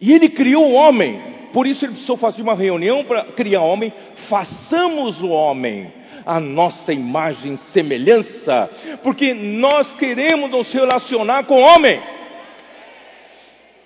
[0.00, 1.20] E ele criou o homem,
[1.52, 3.92] por isso ele precisou fazer uma reunião para criar o homem.
[4.28, 5.92] Façamos o homem
[6.24, 8.70] a nossa imagem e semelhança,
[9.02, 12.00] porque nós queremos nos relacionar com o homem.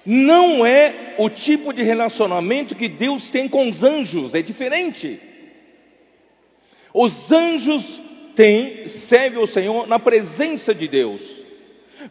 [0.04, 5.20] Não é o tipo de relacionamento que Deus tem com os anjos, é diferente.
[6.92, 8.00] Os anjos
[8.34, 11.22] têm, servem ao Senhor na presença de Deus,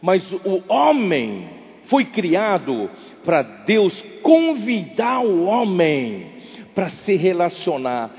[0.00, 1.61] mas o homem
[1.92, 2.90] foi criado
[3.22, 6.32] para Deus convidar o homem
[6.74, 8.10] para se relacionar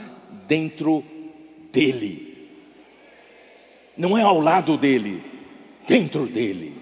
[0.47, 1.03] dentro
[1.71, 2.51] dele.
[3.97, 5.23] Não é ao lado dele,
[5.87, 6.77] dentro dele.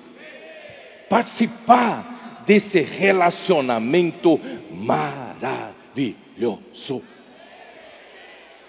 [1.09, 4.37] Participar desse relacionamento
[4.69, 5.81] maravilhoso.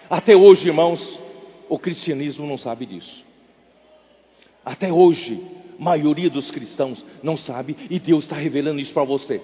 [0.09, 1.21] Até hoje, irmãos,
[1.69, 3.27] o cristianismo não sabe disso.
[4.65, 5.43] Até hoje,
[5.79, 9.41] maioria dos cristãos não sabe e Deus está revelando isso para você.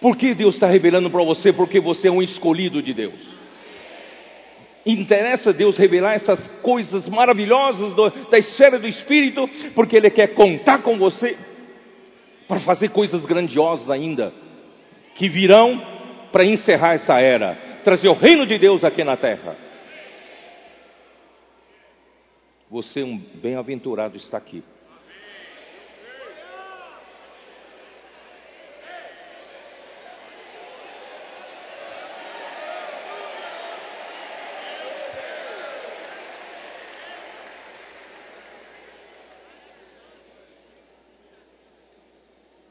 [0.00, 1.52] Por que Deus está revelando para você?
[1.52, 3.42] Porque você é um escolhido de Deus.
[4.84, 10.78] Interessa Deus revelar essas coisas maravilhosas do, da esfera do Espírito, porque Ele quer contar
[10.78, 11.36] com você
[12.48, 14.34] para fazer coisas grandiosas ainda,
[15.14, 15.80] que virão
[16.32, 19.56] para encerrar essa era, trazer o reino de Deus aqui na terra.
[22.72, 24.64] Você, um bem-aventurado, está aqui.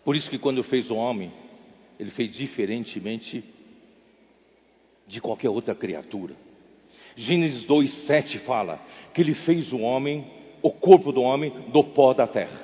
[0.03, 1.31] Por isso que quando fez o homem,
[1.99, 3.43] ele fez diferentemente
[5.05, 6.35] de qualquer outra criatura.
[7.15, 8.79] Gênesis 2:7 fala
[9.13, 10.25] que ele fez o homem,
[10.61, 12.59] o corpo do homem, do pó da terra.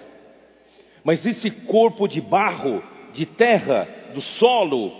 [1.03, 2.83] Mas esse corpo de barro,
[3.13, 4.91] de terra, do solo,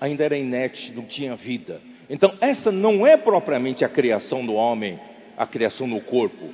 [0.00, 1.80] ainda era inerte, não tinha vida.
[2.08, 5.00] Então, essa não é propriamente a criação do homem,
[5.36, 6.50] a criação do corpo,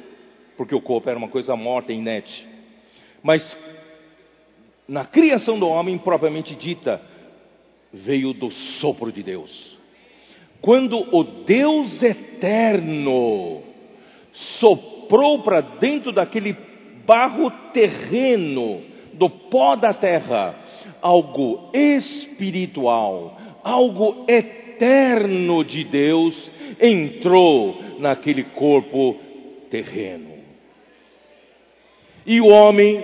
[0.56, 2.46] porque o corpo era uma coisa morta, inerte.
[3.22, 3.58] Mas
[4.86, 7.00] na criação do homem, propriamente dita,
[7.92, 9.78] veio do sopro de Deus.
[10.60, 13.62] Quando o Deus eterno
[14.32, 16.54] soprou para dentro daquele
[17.06, 18.82] barro terreno,
[19.14, 20.54] do pó da terra,
[21.00, 26.50] algo espiritual, algo eterno de Deus
[26.80, 29.18] entrou naquele corpo
[29.70, 30.30] terreno.
[32.26, 33.02] E o homem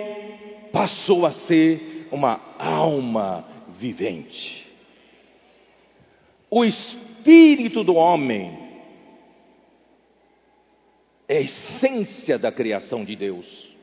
[0.71, 3.45] passou a ser uma alma
[3.79, 4.65] vivente.
[6.49, 7.06] O espírito
[7.83, 8.57] do homem
[11.27, 13.75] é a essência da criação de Deus.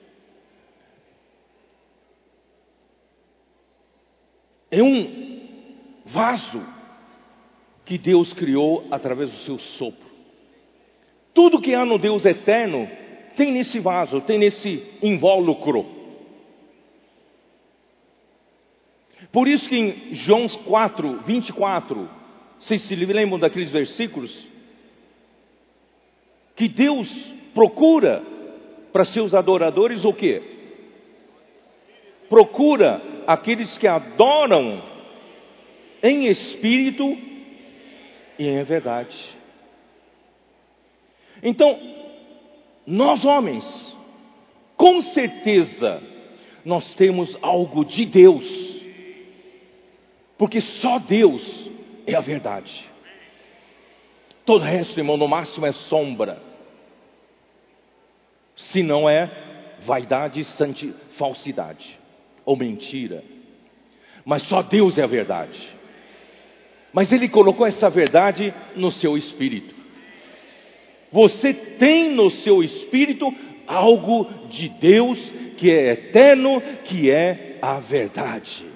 [4.70, 5.40] É um
[6.06, 6.66] vaso
[7.84, 10.10] que Deus criou através do seu sopro.
[11.32, 12.88] Tudo que há no Deus eterno
[13.36, 15.86] tem nesse vaso, tem nesse invólucro.
[19.30, 22.23] Por isso que em João 4, 24,
[22.64, 24.34] vocês se lembram daqueles versículos?
[26.56, 27.06] Que Deus
[27.52, 28.22] procura
[28.90, 30.40] para seus adoradores o quê?
[32.26, 34.82] Procura aqueles que adoram
[36.02, 37.04] em espírito
[38.38, 39.14] e em verdade.
[41.42, 41.78] Então,
[42.86, 43.94] nós homens,
[44.74, 46.02] com certeza,
[46.64, 48.74] nós temos algo de Deus
[50.38, 51.70] porque só Deus
[52.06, 52.84] é a verdade.
[54.44, 56.40] Todo o resto, irmão, no máximo é sombra.
[58.56, 59.30] Se não é
[59.80, 61.98] vaidade, santi, falsidade
[62.44, 63.24] ou mentira.
[64.24, 65.60] Mas só Deus é a verdade.
[66.92, 69.74] Mas Ele colocou essa verdade no seu espírito.
[71.10, 73.32] Você tem no seu espírito
[73.66, 75.18] algo de Deus
[75.56, 78.73] que é eterno, que é a verdade.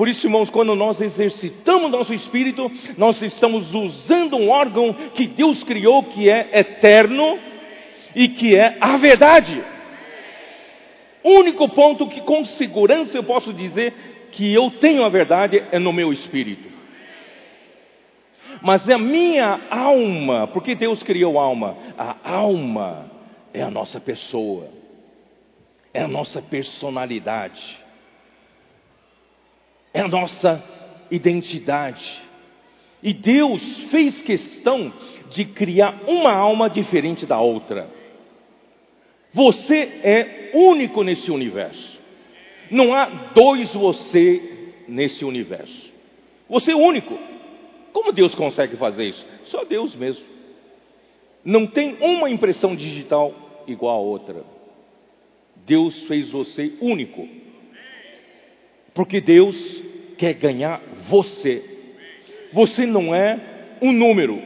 [0.00, 5.62] Por isso, irmãos, quando nós exercitamos nosso espírito, nós estamos usando um órgão que Deus
[5.62, 7.38] criou, que é eterno,
[8.16, 9.62] e que é a verdade.
[11.22, 13.92] Único ponto que com segurança eu posso dizer
[14.32, 16.70] que eu tenho a verdade é no meu espírito.
[18.62, 21.76] Mas a minha alma, porque Deus criou alma?
[21.98, 23.10] A alma
[23.52, 24.70] é a nossa pessoa,
[25.92, 27.78] é a nossa personalidade,
[29.92, 30.62] é a nossa
[31.10, 32.20] identidade.
[33.02, 34.92] E Deus fez questão
[35.30, 37.88] de criar uma alma diferente da outra.
[39.32, 41.98] Você é único nesse universo.
[42.70, 45.90] Não há dois você nesse universo.
[46.48, 47.16] Você é único.
[47.92, 49.24] Como Deus consegue fazer isso?
[49.44, 50.24] Só Deus mesmo.
[51.44, 54.44] Não tem uma impressão digital igual a outra.
[55.64, 57.26] Deus fez você único.
[58.94, 59.56] Porque Deus
[60.18, 61.62] quer ganhar você.
[62.52, 63.38] Você não é
[63.80, 64.40] um número.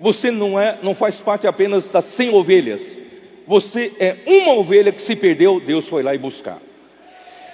[0.00, 2.98] Você não é, não faz parte apenas das 100 ovelhas.
[3.46, 6.60] Você é uma ovelha que se perdeu, Deus foi lá e buscar.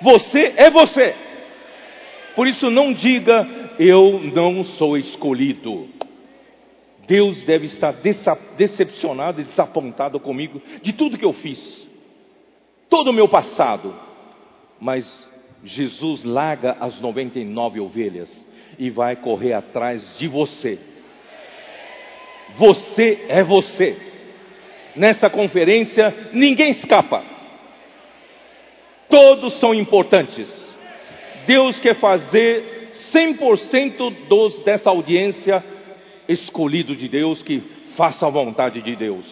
[0.02, 1.14] Você é você.
[2.34, 3.46] Por isso não diga
[3.78, 5.88] eu não sou escolhido.
[7.06, 7.92] Deus deve estar
[8.56, 11.86] decepcionado e desapontado comigo de tudo que eu fiz,
[12.88, 13.94] todo o meu passado.
[14.80, 15.30] Mas
[15.64, 18.46] Jesus larga as 99 ovelhas
[18.78, 20.78] e vai correr atrás de você.
[22.56, 23.96] Você é você.
[24.94, 27.24] Nesta conferência, ninguém escapa.
[29.08, 30.50] Todos são importantes.
[31.46, 35.64] Deus quer fazer 100% dos dessa audiência
[36.28, 37.60] escolhido de Deus que
[37.96, 39.24] faça a vontade de Deus.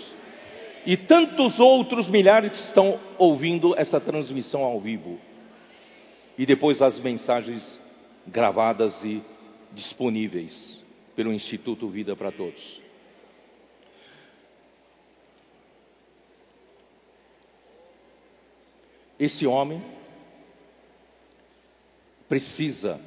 [0.84, 5.18] E tantos outros milhares que estão ouvindo essa transmissão ao vivo.
[6.42, 7.80] E depois as mensagens
[8.26, 9.22] gravadas e
[9.70, 10.82] disponíveis
[11.14, 12.82] pelo Instituto Vida para Todos.
[19.20, 19.80] Esse homem
[22.28, 23.00] precisa,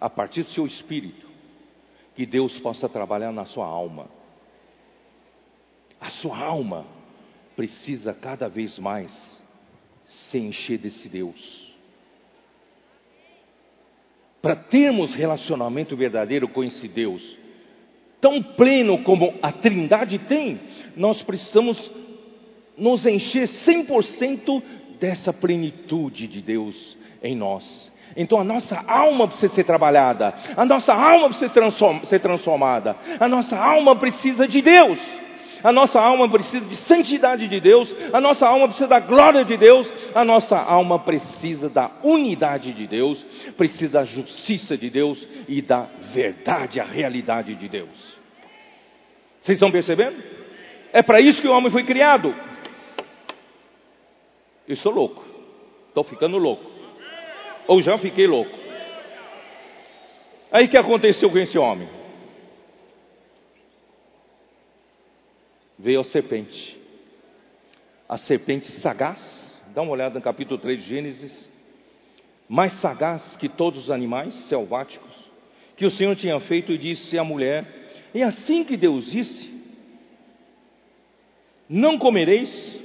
[0.00, 1.28] a partir do seu espírito,
[2.16, 4.10] que Deus possa trabalhar na sua alma.
[6.00, 6.84] A sua alma
[7.54, 9.44] precisa cada vez mais
[10.08, 11.67] se encher desse Deus.
[14.40, 17.36] Para termos relacionamento verdadeiro com esse Deus,
[18.20, 20.60] tão pleno como a Trindade tem,
[20.96, 21.90] nós precisamos
[22.76, 24.62] nos encher 100%
[25.00, 27.90] dessa plenitude de Deus em nós.
[28.16, 31.52] Então a nossa alma precisa ser trabalhada, a nossa alma precisa
[32.06, 34.98] ser transformada, a nossa alma precisa de Deus,
[35.62, 39.56] a nossa alma precisa de santidade de Deus, a nossa alma precisa da glória de
[39.56, 43.22] Deus, a nossa alma precisa da unidade de Deus,
[43.56, 48.18] precisa da justiça de Deus e da verdade, a realidade de Deus.
[49.40, 50.22] Vocês estão percebendo?
[50.92, 52.34] É para isso que o homem foi criado.
[54.66, 55.24] Eu sou louco.
[55.88, 56.70] Estou ficando louco.
[57.66, 58.56] Ou já fiquei louco.
[60.50, 61.97] Aí que aconteceu com esse homem?
[65.78, 66.76] Veio a serpente.
[68.08, 69.60] A serpente sagaz.
[69.74, 71.50] Dá uma olhada no capítulo 3 de Gênesis.
[72.48, 75.28] Mais sagaz que todos os animais selváticos
[75.78, 77.64] que o Senhor tinha feito e disse à mulher:
[78.12, 79.48] É assim que Deus disse:
[81.68, 82.82] Não comereis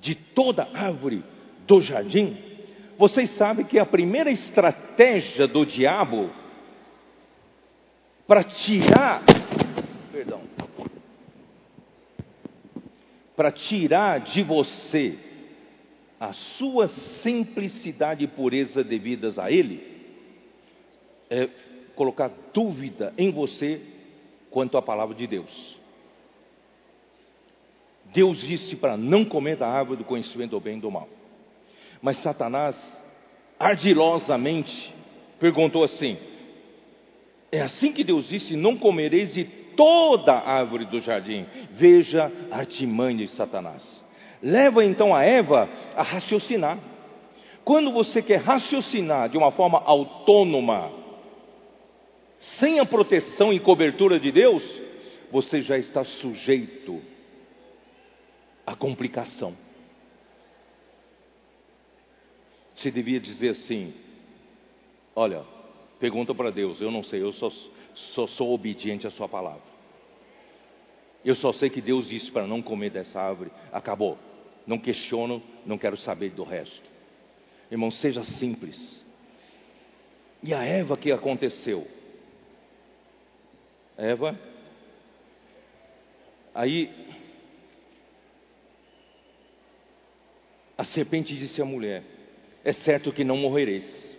[0.00, 1.24] de toda árvore
[1.66, 2.36] do jardim,
[2.96, 6.30] vocês sabem que a primeira estratégia do diabo
[8.26, 9.22] para tirar,
[10.12, 10.42] perdão,
[13.36, 15.18] para tirar de você
[16.18, 16.88] a sua
[17.22, 19.82] simplicidade e pureza devidas a ele,
[21.28, 21.48] é
[21.94, 23.80] colocar dúvida em você
[24.50, 25.78] quanto à palavra de Deus.
[28.06, 31.08] Deus disse para não comer da árvore do conhecimento do bem e do mal.
[32.00, 32.76] Mas Satanás,
[33.58, 34.94] ardilosamente,
[35.40, 36.16] perguntou assim:
[37.50, 41.46] É assim que Deus disse: Não comereis de toda a árvore do jardim.
[41.72, 44.04] Veja a artimanha de Satanás.
[44.42, 46.78] Leva então a Eva a raciocinar.
[47.64, 50.90] Quando você quer raciocinar de uma forma autônoma,
[52.38, 54.62] sem a proteção e cobertura de Deus,
[55.32, 57.00] você já está sujeito
[58.66, 59.56] a complicação.
[62.74, 63.94] Você devia dizer assim:
[65.16, 65.42] Olha,
[65.98, 67.50] pergunta para Deus, eu não sei, eu só,
[67.94, 69.74] só sou obediente à Sua palavra.
[71.24, 74.18] Eu só sei que Deus disse para não comer dessa árvore, acabou.
[74.66, 76.90] Não questiono, não quero saber do resto.
[77.70, 79.02] Irmão, seja simples.
[80.42, 81.86] E a Eva que aconteceu?
[83.96, 84.38] Eva,
[86.54, 86.90] aí
[90.76, 92.02] A serpente disse à mulher:
[92.64, 94.14] É certo que não morrereis.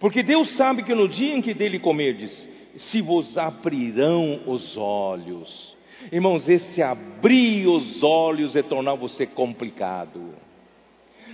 [0.00, 5.76] Porque Deus sabe que no dia em que dele comerdes, se vos abrirão os olhos.
[6.10, 10.34] Irmãos, esse abrir os olhos é tornar você complicado.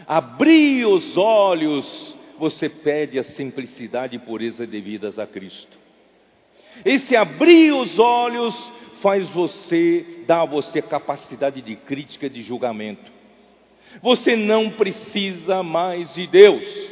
[0.07, 5.78] Abrir os olhos, você perde a simplicidade e pureza devidas a Cristo.
[6.84, 8.55] Esse abrir os olhos
[9.01, 13.11] faz você, dá a você capacidade de crítica, de julgamento.
[14.03, 16.88] Você não precisa mais de Deus.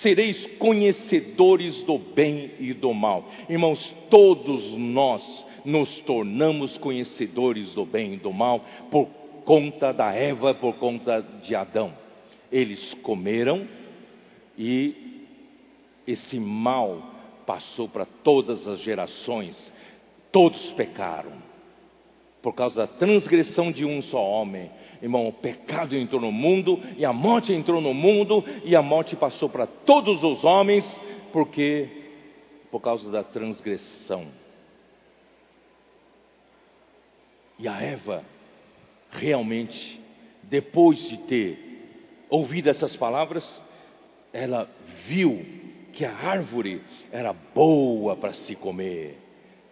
[0.00, 3.24] Sereis conhecedores do bem e do mal.
[3.48, 9.08] Irmãos, todos nós nos tornamos conhecedores do bem e do mal por
[9.44, 11.92] conta da Eva, por conta de Adão.
[12.52, 13.66] Eles comeram
[14.58, 15.24] e
[16.06, 17.14] esse mal
[17.46, 19.72] passou para todas as gerações.
[20.30, 21.32] Todos pecaram.
[22.42, 24.70] Por causa da transgressão de um só homem.
[25.02, 29.16] Irmão, o pecado entrou no mundo, e a morte entrou no mundo, e a morte
[29.16, 30.84] passou para todos os homens,
[31.32, 31.88] porque
[32.70, 34.26] por causa da transgressão.
[37.58, 38.24] E a Eva,
[39.10, 40.00] realmente,
[40.42, 41.58] depois de ter
[42.28, 43.62] ouvido essas palavras,
[44.32, 44.68] ela
[45.06, 45.44] viu
[45.92, 49.18] que a árvore era boa para se comer.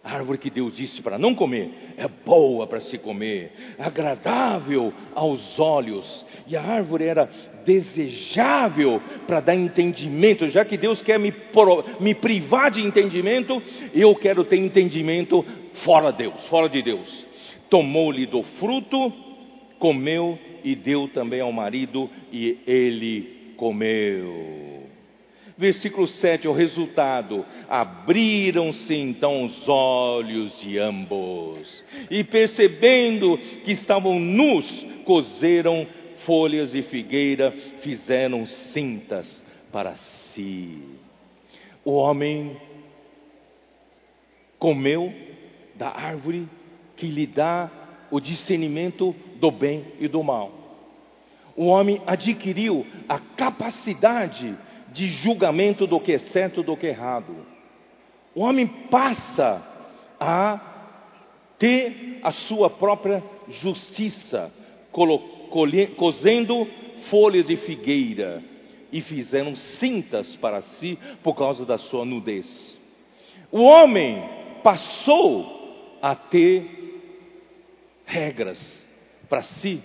[0.05, 5.59] A árvore que Deus disse para não comer é boa para se comer, agradável aos
[5.59, 7.27] olhos, e a árvore era
[7.65, 11.33] desejável para dar entendimento, já que Deus quer me,
[12.01, 13.63] me privar de entendimento,
[13.95, 15.43] eu quero ter entendimento
[15.85, 17.27] fora de Deus, fora de Deus.
[17.71, 19.11] Tomou-lhe do fruto,
[19.79, 24.74] comeu e deu também ao marido, e ele comeu.
[25.57, 34.67] Versículo 7, o resultado: abriram-se então os olhos de ambos, e percebendo que estavam nus,
[35.05, 35.87] cozeram
[36.25, 39.95] folhas de figueira, fizeram cintas para
[40.33, 40.83] si.
[41.85, 42.57] O homem
[44.59, 45.13] comeu
[45.75, 46.49] da árvore
[46.97, 47.71] que lhe dá
[48.11, 50.53] o discernimento do bem e do mal.
[51.57, 54.57] O homem adquiriu a capacidade
[54.95, 57.35] de julgamento do que é certo do que é errado.
[58.35, 59.61] O homem passa
[60.19, 60.61] a
[61.59, 64.53] ter a sua própria justiça,
[65.97, 66.67] cozendo
[67.11, 68.43] folhas de figueira
[68.93, 72.79] e fizeram cintas para si por causa da sua nudez.
[73.51, 74.23] O homem
[74.63, 76.71] passou a ter
[78.07, 78.87] regras
[79.29, 79.83] para si,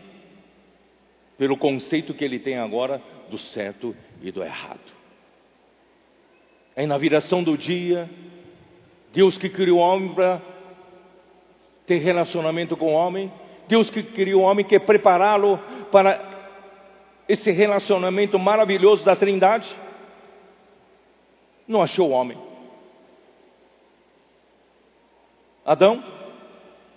[1.37, 3.01] pelo conceito que ele tem agora
[3.31, 4.98] do certo e do errado.
[6.79, 8.09] Aí na viração do dia,
[9.11, 10.41] Deus que criou o homem para
[11.85, 13.29] ter relacionamento com o homem,
[13.67, 15.57] Deus que criou o homem quer prepará-lo
[15.91, 16.21] para
[17.27, 19.67] esse relacionamento maravilhoso da Trindade.
[21.67, 22.37] Não achou o homem.
[25.65, 26.01] Adão,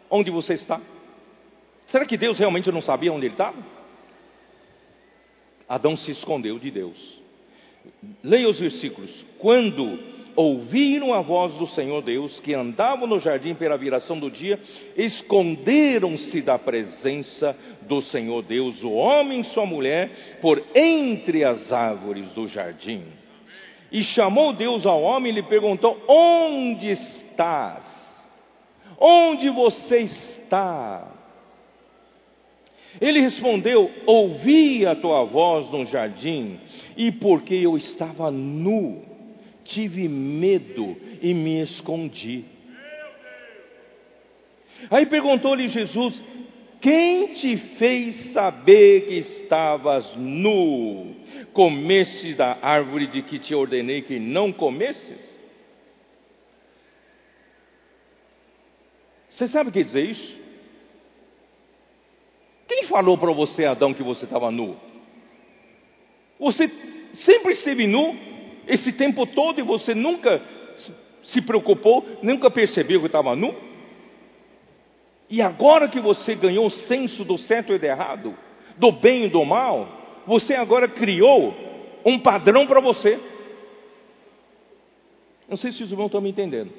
[0.09, 0.81] onde você está?
[1.87, 3.59] Será que Deus realmente não sabia onde ele estava?
[5.69, 7.22] Adão se escondeu de Deus.
[8.23, 9.11] Leia os versículos.
[9.39, 9.99] Quando
[10.35, 14.59] ouviram a voz do Senhor Deus, que andavam no jardim pela viração do dia,
[14.97, 22.31] esconderam-se da presença do Senhor Deus, o homem e sua mulher, por entre as árvores
[22.33, 23.05] do jardim.
[23.91, 27.85] E chamou Deus ao homem e lhe perguntou: Onde estás?
[28.99, 31.22] Onde você está?
[33.01, 36.59] Ele respondeu: Ouvi a tua voz no jardim,
[36.97, 39.03] e porque eu estava nu,
[39.65, 42.45] tive medo e me escondi.
[44.91, 46.23] Aí perguntou-lhe Jesus:
[46.81, 51.17] Quem te fez saber que estavas nu?
[51.53, 55.33] Comestes da árvore de que te ordenei que não comesses?
[59.31, 60.42] Você sabe o que dizer isso?
[62.73, 64.79] Quem falou para você, Adão, que você estava nu?
[66.41, 66.73] Você
[67.13, 68.17] sempre esteve nu
[68.67, 70.43] esse tempo todo e você nunca
[71.23, 73.55] se preocupou, nunca percebeu que estava nu?
[75.29, 78.35] E agora que você ganhou o senso do certo e do errado,
[78.79, 81.55] do bem e do mal, você agora criou
[82.07, 83.21] um padrão para você.
[85.47, 86.73] Não sei se os irmãos estão me entendendo.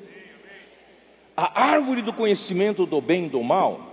[1.37, 3.92] A árvore do conhecimento do bem e do mal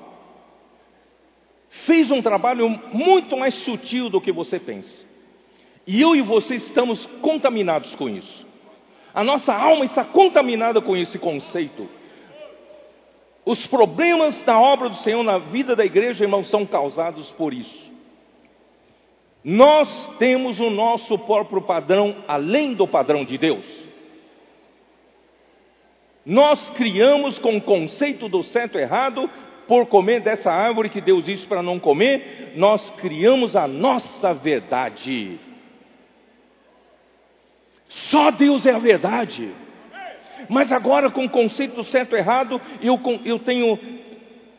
[1.71, 5.07] fez um trabalho muito mais sutil do que você pensa.
[5.87, 8.47] E eu e você estamos contaminados com isso.
[9.15, 11.89] A nossa alma está contaminada com esse conceito.
[13.45, 17.91] Os problemas da obra do Senhor na vida da igreja, irmãos, são causados por isso.
[19.43, 23.65] Nós temos o nosso próprio padrão além do padrão de Deus.
[26.25, 29.29] Nós criamos com o conceito do certo e errado
[29.71, 35.39] por comer dessa árvore que Deus disse para não comer, nós criamos a nossa verdade.
[37.89, 39.49] Só Deus é a verdade.
[40.49, 43.79] Mas agora, com o conceito certo e errado, eu, eu tenho,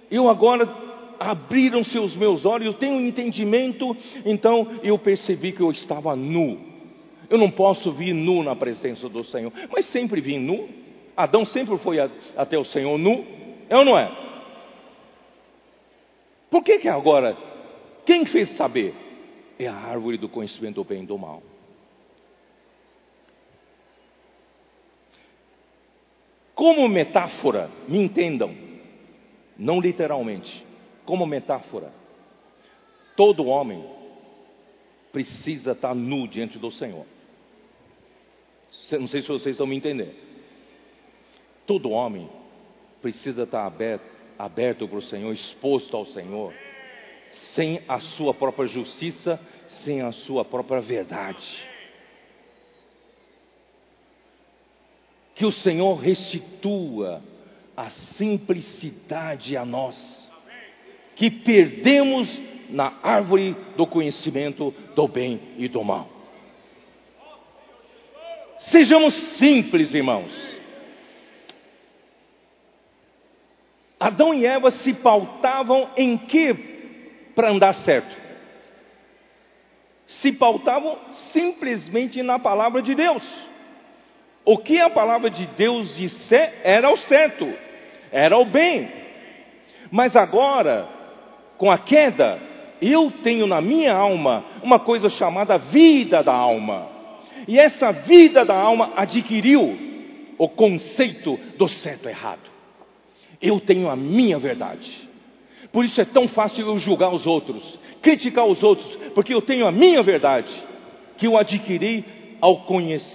[0.10, 0.74] eu agora
[1.20, 3.94] abriram-se os meus olhos, eu tenho um entendimento,
[4.26, 6.58] então eu percebi que eu estava nu.
[7.30, 10.70] Eu não posso vir nu na presença do Senhor, mas sempre vim nu.
[11.18, 13.26] Adão sempre foi a, até o Senhor nu,
[13.70, 14.31] é ou não é?
[16.52, 17.38] Por que que agora,
[18.06, 18.94] quem fez saber?
[19.58, 21.42] É a árvore do conhecimento do bem e do mal.
[26.54, 28.54] Como metáfora, me entendam,
[29.58, 30.66] não literalmente
[31.06, 31.94] como metáfora.
[33.16, 33.84] Todo homem
[35.12, 37.06] precisa estar nu diante do Senhor.
[39.00, 40.14] Não sei se vocês estão me entendendo.
[41.66, 42.30] Todo homem
[43.02, 44.11] precisa estar aberto,
[44.44, 46.54] aberto para o Senhor, exposto ao Senhor,
[47.32, 51.70] sem a sua própria justiça, sem a sua própria verdade.
[55.36, 57.22] Que o Senhor restitua
[57.76, 60.30] a simplicidade a nós
[61.16, 62.30] que perdemos
[62.70, 66.10] na árvore do conhecimento do bem e do mal.
[68.58, 70.51] Sejamos simples, irmãos.
[74.02, 76.56] Adão e Eva se pautavam em que
[77.36, 78.20] para andar certo?
[80.08, 80.98] Se pautavam
[81.32, 83.24] simplesmente na palavra de Deus.
[84.44, 87.48] O que a palavra de Deus disser era o certo,
[88.12, 88.92] era o bem.
[89.92, 90.90] Mas agora,
[91.60, 92.42] com a queda,
[92.82, 96.90] eu tenho na minha alma uma coisa chamada vida da alma.
[97.48, 99.78] E essa vida da alma adquiriu
[100.40, 102.51] o conceito do certo e errado.
[103.42, 105.10] Eu tenho a minha verdade.
[105.72, 109.66] Por isso é tão fácil eu julgar os outros, criticar os outros, porque eu tenho
[109.66, 110.52] a minha verdade,
[111.18, 112.06] que eu adquiri
[112.42, 112.66] ao,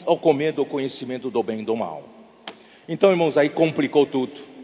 [0.07, 2.03] ao comer do conhecimento do bem e do mal.
[2.89, 4.57] Então, irmãos, aí complicou tudo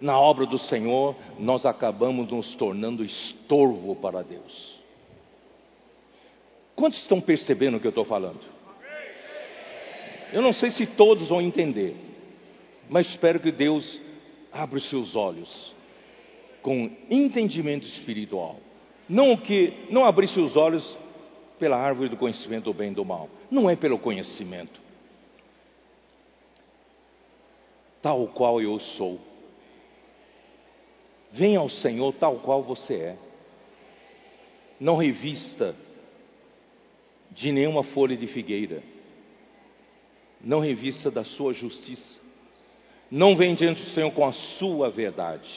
[0.00, 4.80] na obra do Senhor, nós acabamos nos tornando estorvo para Deus.
[6.74, 8.40] Quantos estão percebendo o que eu estou falando?
[10.32, 11.96] Eu não sei se todos vão entender,
[12.88, 14.00] mas espero que Deus
[14.56, 15.74] abra os seus olhos
[16.62, 18.56] com entendimento espiritual.
[19.08, 20.96] Não que não abrir seus olhos
[21.58, 23.28] pela árvore do conhecimento do bem e do mal.
[23.50, 24.80] Não é pelo conhecimento.
[28.02, 29.20] Tal qual eu sou
[31.36, 33.18] Venha ao Senhor tal qual você é.
[34.80, 35.76] Não revista
[37.30, 38.82] de nenhuma folha de figueira.
[40.40, 42.18] Não revista da sua justiça.
[43.10, 45.48] Não vem diante do Senhor com a sua verdade.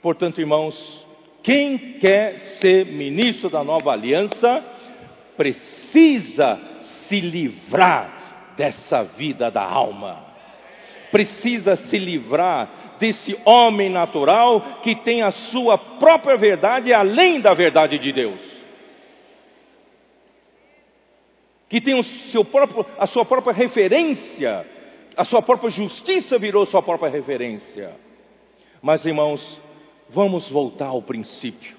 [0.00, 1.06] Portanto, irmãos,
[1.42, 4.64] quem quer ser ministro da nova aliança,
[5.36, 6.60] precisa
[7.08, 10.24] se livrar dessa vida da alma.
[11.10, 17.98] Precisa se livrar desse homem natural que tem a sua própria verdade além da verdade
[17.98, 18.38] de Deus.
[21.68, 24.66] Que tem o seu próprio, a sua própria referência,
[25.16, 27.92] a sua própria justiça virou sua própria referência.
[28.82, 29.60] Mas irmãos,
[30.08, 31.76] vamos voltar ao princípio.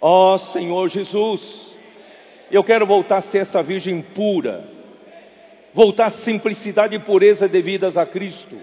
[0.00, 1.76] Ó oh, Senhor Jesus,
[2.50, 4.68] eu quero voltar a ser essa virgem pura,
[5.74, 8.56] voltar à simplicidade e pureza devidas a Cristo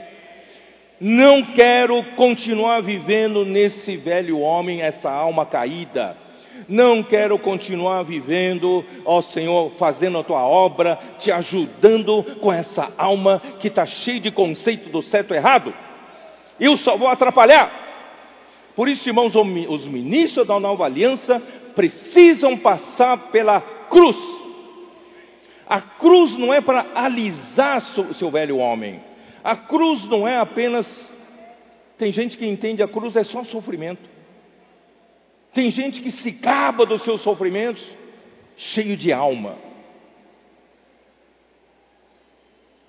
[1.00, 6.16] não quero continuar vivendo nesse velho homem, essa alma caída.
[6.68, 13.42] Não quero continuar vivendo, ó Senhor, fazendo a tua obra, te ajudando com essa alma
[13.60, 15.74] que está cheia de conceito do certo e errado.
[16.60, 17.84] Eu só vou atrapalhar.
[18.76, 21.42] Por isso, irmãos, os ministros da nova aliança
[21.76, 24.18] precisam passar pela cruz.
[25.68, 29.02] A cruz não é para alisar o seu velho homem
[29.46, 31.14] a cruz não é apenas.
[32.00, 34.10] Tem gente que entende a cruz é só sofrimento.
[35.56, 37.82] Tem gente que se caba dos seus sofrimentos,
[38.58, 39.58] cheio de alma.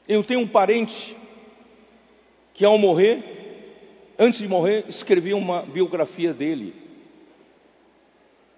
[0.09, 1.17] Eu tenho um parente
[2.55, 3.23] que, ao morrer,
[4.19, 6.75] antes de morrer, escreveu uma biografia dele.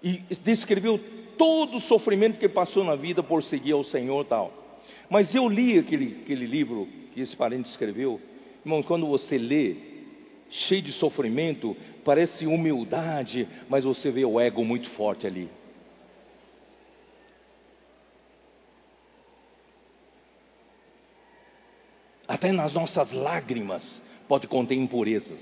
[0.01, 0.99] E descreveu
[1.37, 4.51] todo o sofrimento que passou na vida por seguir ao Senhor tal.
[5.07, 8.19] Mas eu li aquele, aquele livro que esse parente escreveu,
[8.65, 9.88] irmão, quando você lê,
[10.49, 15.49] cheio de sofrimento, parece humildade, mas você vê o ego muito forte ali.
[22.27, 25.41] Até nas nossas lágrimas pode conter impurezas.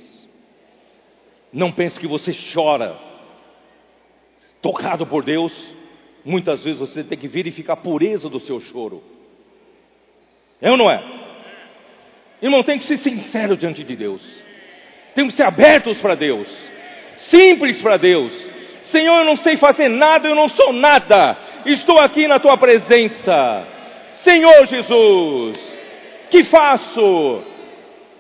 [1.52, 2.98] Não pense que você chora
[4.62, 5.54] tocado por Deus.
[6.24, 9.04] Muitas vezes você tem que verificar a pureza do seu choro.
[10.62, 11.04] É ou não é?
[12.42, 14.47] Irmão, tem que ser sincero diante de Deus.
[15.18, 16.48] Temos que ser abertos para Deus.
[17.16, 18.32] Simples para Deus.
[18.84, 21.36] Senhor, eu não sei fazer nada, eu não sou nada.
[21.66, 23.68] Estou aqui na tua presença.
[24.18, 25.58] Senhor Jesus,
[26.30, 27.44] que faço?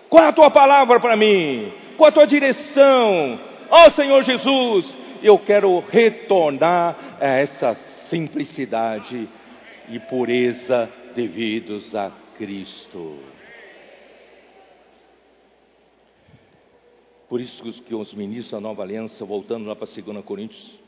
[0.09, 1.71] Qual é a tua palavra para mim?
[1.97, 3.39] Qual é a tua direção?
[3.69, 7.75] Ó oh, Senhor Jesus, eu quero retornar a essa
[8.09, 9.29] simplicidade
[9.87, 13.36] e pureza devidos a Cristo.
[17.29, 20.79] Por isso que os ministros da nova aliança, voltando lá para 2 Coríntios,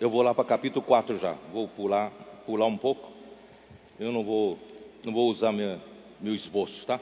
[0.00, 2.10] eu vou lá para capítulo 4 já, vou pular,
[2.44, 3.12] pular um pouco.
[4.00, 4.58] Eu não vou,
[5.04, 5.80] não vou usar minha,
[6.20, 7.00] meu esboço, tá?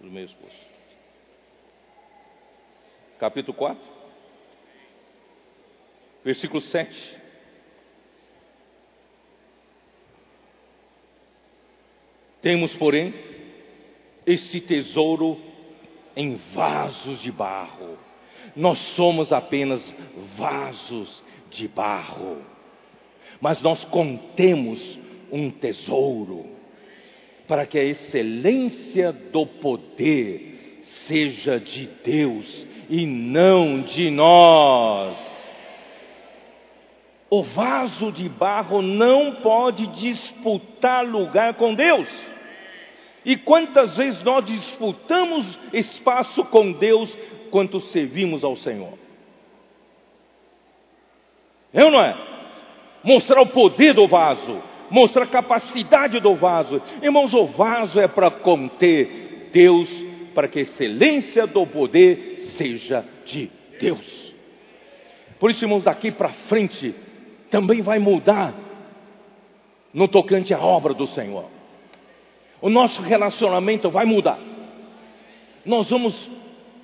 [0.00, 0.72] O meu esboço.
[3.18, 3.82] Capítulo 4,
[6.22, 7.22] versículo 7.
[12.42, 13.31] Temos, porém,
[14.26, 15.38] este tesouro
[16.16, 17.98] em vasos de barro.
[18.54, 19.94] Nós somos apenas
[20.36, 22.38] vasos de barro,
[23.40, 24.98] mas nós contemos
[25.30, 26.46] um tesouro,
[27.48, 35.18] para que a excelência do poder seja de Deus e não de nós.
[37.30, 42.06] O vaso de barro não pode disputar lugar com Deus.
[43.24, 47.16] E quantas vezes nós disputamos espaço com Deus
[47.50, 48.98] quando servimos ao Senhor?
[51.72, 52.16] Eu não é?
[53.04, 56.82] Mostrar o poder do vaso, mostra a capacidade do vaso.
[57.00, 59.88] Irmãos, o vaso é para conter Deus,
[60.34, 64.34] para que a excelência do poder seja de Deus.
[65.38, 66.94] Por isso, irmãos, daqui para frente
[67.50, 68.54] também vai mudar
[69.92, 71.51] no tocante à obra do Senhor.
[72.62, 74.38] O nosso relacionamento vai mudar.
[75.66, 76.30] Nós vamos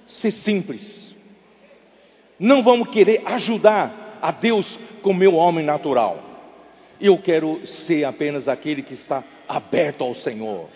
[0.09, 1.17] ser simples.
[2.39, 6.21] Não vamos querer ajudar a Deus com o meu homem natural.
[7.01, 10.69] Eu quero ser apenas aquele que está aberto ao Senhor,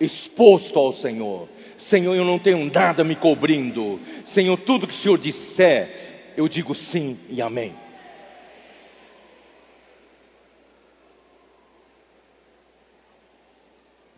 [0.00, 1.48] exposto ao Senhor.
[1.76, 4.00] Senhor, eu não tenho nada me cobrindo.
[4.24, 7.72] Senhor, tudo que o Senhor disser, eu digo sim e amém.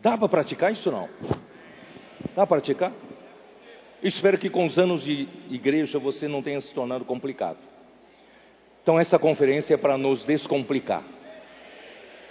[0.01, 1.07] Dá para praticar isso não?
[2.35, 2.91] Dá para praticar?
[4.01, 7.57] Espero que com os anos de igreja você não tenha se tornado complicado.
[8.81, 11.03] Então essa conferência é para nos descomplicar.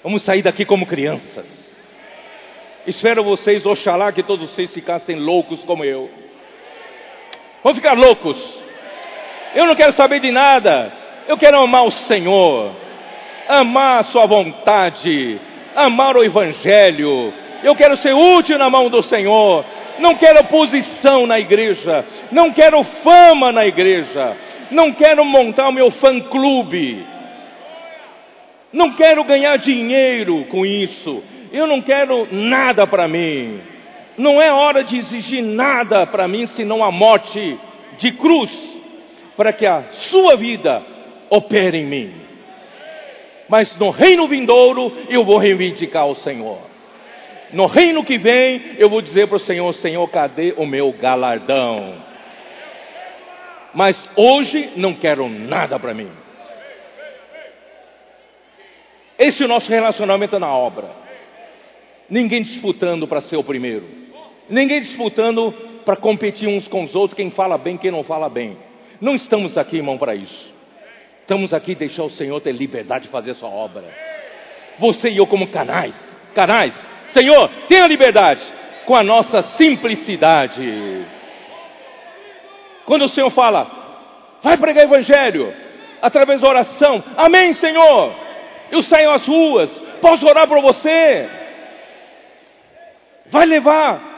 [0.03, 1.79] Vamos sair daqui como crianças.
[2.87, 6.11] Espero vocês, oxalá que todos vocês ficassem loucos como eu.
[7.63, 8.63] Vamos ficar loucos.
[9.55, 10.93] Eu não quero saber de nada.
[11.29, 12.75] Eu quero amar o Senhor,
[13.47, 15.39] amar a Sua vontade,
[15.77, 17.33] amar o Evangelho.
[17.63, 19.65] Eu quero ser útil na mão do Senhor.
[19.99, 22.05] Não quero posição na igreja.
[22.33, 24.37] Não quero fama na igreja
[24.71, 27.05] não quero montar o meu fã-clube,
[28.73, 33.61] não quero ganhar dinheiro com isso, eu não quero nada para mim,
[34.17, 37.59] não é hora de exigir nada para mim senão a morte
[37.99, 38.51] de cruz,
[39.37, 40.83] para que a sua vida
[41.29, 42.15] opere em mim.
[43.49, 46.70] Mas no reino vindouro eu vou reivindicar o Senhor.
[47.53, 52.11] No reino que vem, eu vou dizer para o Senhor: Senhor, cadê o meu galardão?
[53.75, 56.11] mas hoje não quero nada para mim.
[59.19, 60.91] Esse é o nosso relacionamento na obra.
[62.09, 63.87] Ninguém disputando para ser o primeiro.
[64.49, 65.53] Ninguém disputando
[65.85, 68.57] para competir uns com os outros, quem fala bem, quem não fala bem.
[69.01, 70.53] Não estamos aqui, irmão, para isso.
[71.21, 73.85] Estamos aqui deixar o Senhor ter liberdade de fazer a sua obra.
[74.79, 75.95] Você e eu como canais,
[76.35, 76.75] canais.
[77.13, 78.43] Senhor, tenha liberdade
[78.87, 81.07] com a nossa simplicidade.
[82.85, 83.71] Quando o Senhor fala,
[84.43, 85.55] vai pregar evangelho,
[86.03, 88.15] através da oração, amém, Senhor.
[88.71, 91.29] Eu saio às ruas, posso orar por você.
[93.27, 94.11] Vai levar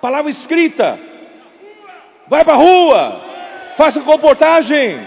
[0.00, 0.98] palavra escrita,
[2.28, 3.20] vai para a rua,
[3.76, 5.00] faça comportagem.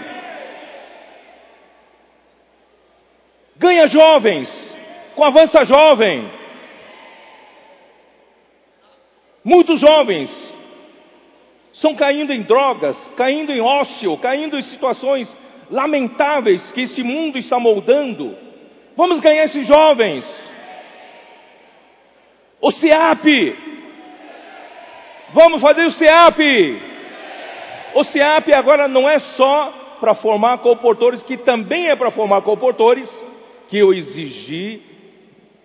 [3.56, 4.76] Ganha jovens,
[5.14, 6.37] com avança jovem.
[9.48, 10.30] Muitos jovens
[11.72, 15.34] estão caindo em drogas, caindo em ócio, caindo em situações
[15.70, 18.36] lamentáveis que esse mundo está moldando.
[18.94, 20.22] Vamos ganhar esses jovens.
[22.60, 23.56] O SEAP.
[25.32, 26.40] Vamos fazer o SEAP.
[27.94, 33.08] O SEAP agora não é só para formar comportores, que também é para formar comportores,
[33.68, 34.82] que eu exigi,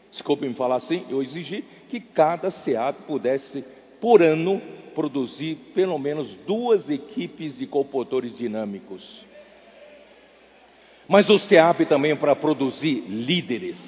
[0.09, 3.63] desculpe me falar assim, eu exigi que cada SEAP pudesse,
[4.01, 4.59] por ano,
[4.95, 9.23] produzir pelo menos duas equipes de comportores dinâmicos.
[11.07, 13.79] Mas o SEAP também para produzir líderes.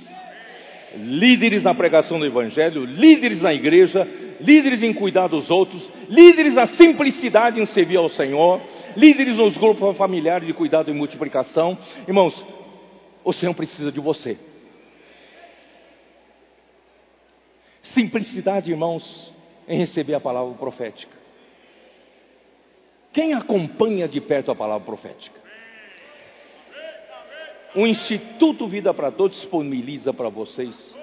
[0.95, 4.07] Líderes na pregação do Evangelho, líderes na igreja,
[4.39, 8.61] líderes em cuidar dos outros, líderes na simplicidade em servir ao Senhor,
[8.95, 11.75] líderes nos grupos familiares de cuidado e multiplicação.
[12.07, 12.45] Irmãos,
[13.23, 14.37] o Senhor precisa de você.
[17.93, 19.33] Simplicidade, irmãos,
[19.67, 21.15] em receber a palavra profética.
[23.13, 25.39] Quem acompanha de perto a palavra profética?
[27.75, 30.95] O Instituto Vida para Todos disponibiliza para vocês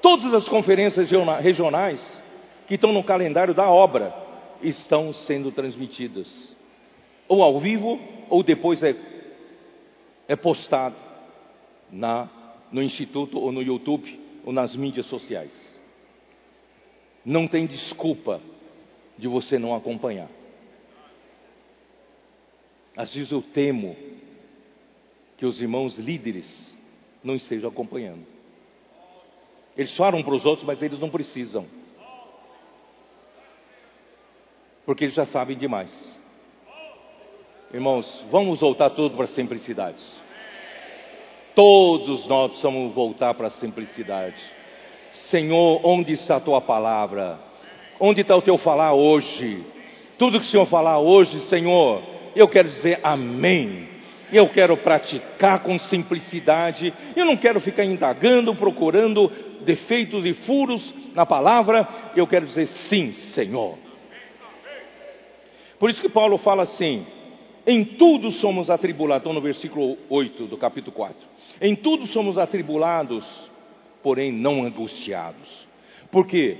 [0.00, 1.10] todas as conferências
[1.40, 2.22] regionais
[2.66, 4.14] que estão no calendário da obra
[4.62, 6.54] estão sendo transmitidas,
[7.28, 8.94] ou ao vivo, ou depois é,
[10.26, 10.96] é postado
[11.90, 12.28] na,
[12.70, 15.77] no Instituto, ou no YouTube, ou nas mídias sociais.
[17.28, 18.40] Não tem desculpa
[19.18, 20.30] de você não acompanhar.
[22.96, 23.94] Às vezes eu temo
[25.36, 26.74] que os irmãos líderes
[27.22, 28.24] não estejam acompanhando.
[29.76, 31.66] Eles falam para os outros, mas eles não precisam.
[34.86, 36.18] Porque eles já sabem demais.
[37.74, 40.02] Irmãos, vamos voltar tudo para a simplicidade.
[41.54, 44.57] Todos nós precisamos voltar para a simplicidade.
[45.26, 47.38] Senhor, onde está a tua palavra?
[48.00, 49.64] Onde está o teu falar hoje?
[50.18, 52.02] Tudo que o Senhor falar hoje, Senhor,
[52.34, 53.88] eu quero dizer amém
[54.32, 59.30] eu quero praticar com simplicidade, eu não quero ficar indagando, procurando
[59.62, 63.78] defeitos e furos na palavra, eu quero dizer sim, Senhor.
[65.78, 67.06] Por isso que Paulo fala assim:
[67.66, 71.16] em tudo somos atribulados, no versículo 8 do capítulo 4.
[71.60, 73.24] Em tudo somos atribulados,
[74.02, 75.66] porém não angustiados.
[76.10, 76.56] Porque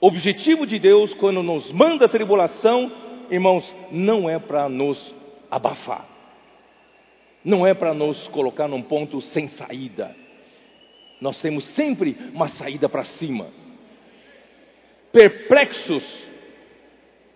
[0.00, 2.92] o objetivo de Deus, quando nos manda tribulação,
[3.30, 5.14] irmãos, não é para nos
[5.50, 6.06] abafar.
[7.44, 10.14] Não é para nos colocar num ponto sem saída.
[11.20, 13.48] Nós temos sempre uma saída para cima.
[15.12, 16.04] Perplexos,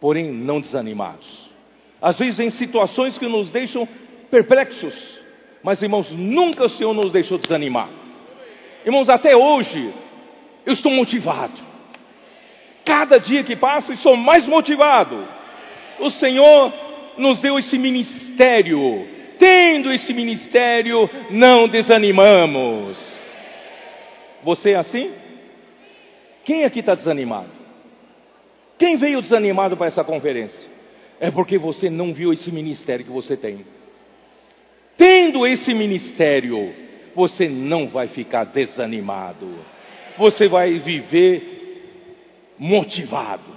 [0.01, 1.49] porém não desanimados.
[2.01, 3.89] Às vezes em situações que nos deixam
[4.31, 5.19] perplexos,
[5.63, 7.89] mas irmãos, nunca o Senhor nos deixou desanimar.
[8.89, 9.93] Irmãos, até hoje
[10.65, 11.61] eu estou motivado.
[12.87, 15.29] Cada dia que passa, estou mais motivado.
[16.01, 16.73] O Senhor
[17.19, 19.07] nos deu esse ministério.
[19.39, 22.97] Tendo esse ministério, não desanimamos.
[24.43, 25.13] Você é assim?
[26.47, 27.51] Quem aqui está desanimado?
[28.79, 30.67] Quem veio desanimado para essa conferência?
[31.21, 33.67] É porque você não viu esse ministério que você tem.
[34.97, 36.88] Tendo esse ministério,
[37.19, 39.59] você não vai ficar desanimado.
[40.17, 43.57] Você vai viver motivado,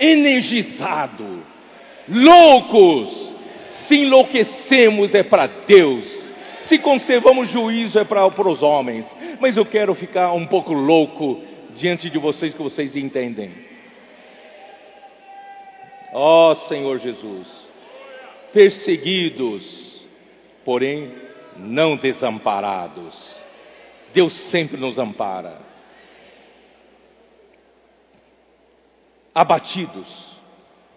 [0.00, 1.44] energizado,
[2.08, 3.36] loucos.
[3.86, 6.26] Se enlouquecemos é para Deus.
[6.62, 9.06] Se conservamos juízo é para os homens.
[9.40, 11.40] Mas eu quero ficar um pouco louco
[11.76, 13.52] diante de vocês que vocês entendem.
[16.12, 17.46] Ó oh, Senhor Jesus,
[18.52, 20.04] perseguidos,
[20.64, 21.31] porém
[21.62, 23.42] não desamparados.
[24.12, 25.60] Deus sempre nos ampara.
[29.34, 30.08] Abatidos,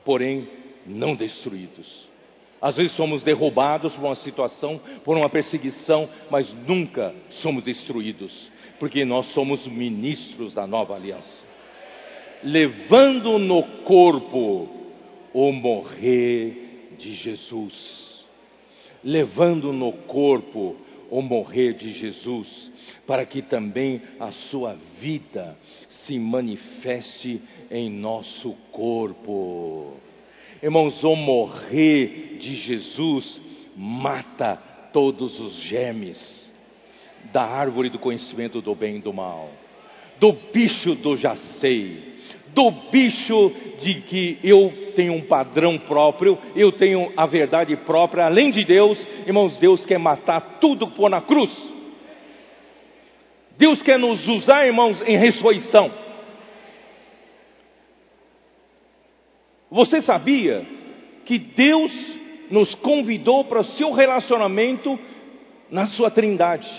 [0.03, 0.49] porém
[0.86, 2.09] não destruídos.
[2.61, 9.05] Às vezes somos derrubados por uma situação, por uma perseguição, mas nunca somos destruídos, porque
[9.05, 11.45] nós somos ministros da nova aliança.
[12.43, 14.70] Levando no corpo
[15.34, 18.04] o morrer de Jesus.
[19.05, 20.75] Levando no corpo
[21.09, 22.71] o morrer de Jesus,
[23.05, 29.93] para que também a sua vida se manifeste em nosso corpo.
[30.61, 33.39] Irmãos, o morrer de Jesus
[33.77, 34.55] mata
[34.91, 36.51] todos os gemes
[37.31, 39.51] da árvore do conhecimento do bem e do mal,
[40.19, 42.14] do bicho do já sei,
[42.55, 48.49] do bicho de que eu tenho um padrão próprio, eu tenho a verdade própria, além
[48.49, 48.97] de Deus,
[49.27, 51.51] irmãos, Deus quer matar tudo por na cruz.
[53.57, 55.91] Deus quer nos usar, irmãos, em ressurreição.
[59.69, 60.65] Você sabia
[61.25, 61.91] que Deus
[62.49, 64.97] nos convidou para o seu relacionamento
[65.69, 66.69] na sua trindade,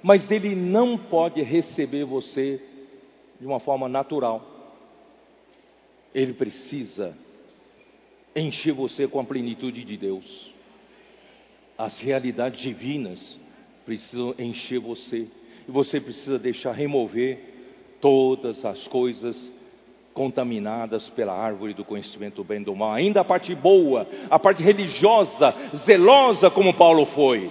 [0.00, 2.62] mas Ele não pode receber você
[3.40, 4.61] de uma forma natural.
[6.14, 7.16] Ele precisa
[8.34, 10.52] encher você com a plenitude de Deus.
[11.76, 13.38] As realidades divinas
[13.84, 15.26] precisam encher você.
[15.66, 17.38] E você precisa deixar remover
[18.00, 19.52] todas as coisas
[20.12, 22.92] contaminadas pela árvore do conhecimento do bem do mal.
[22.92, 25.54] Ainda a parte boa, a parte religiosa,
[25.84, 27.50] zelosa como Paulo foi.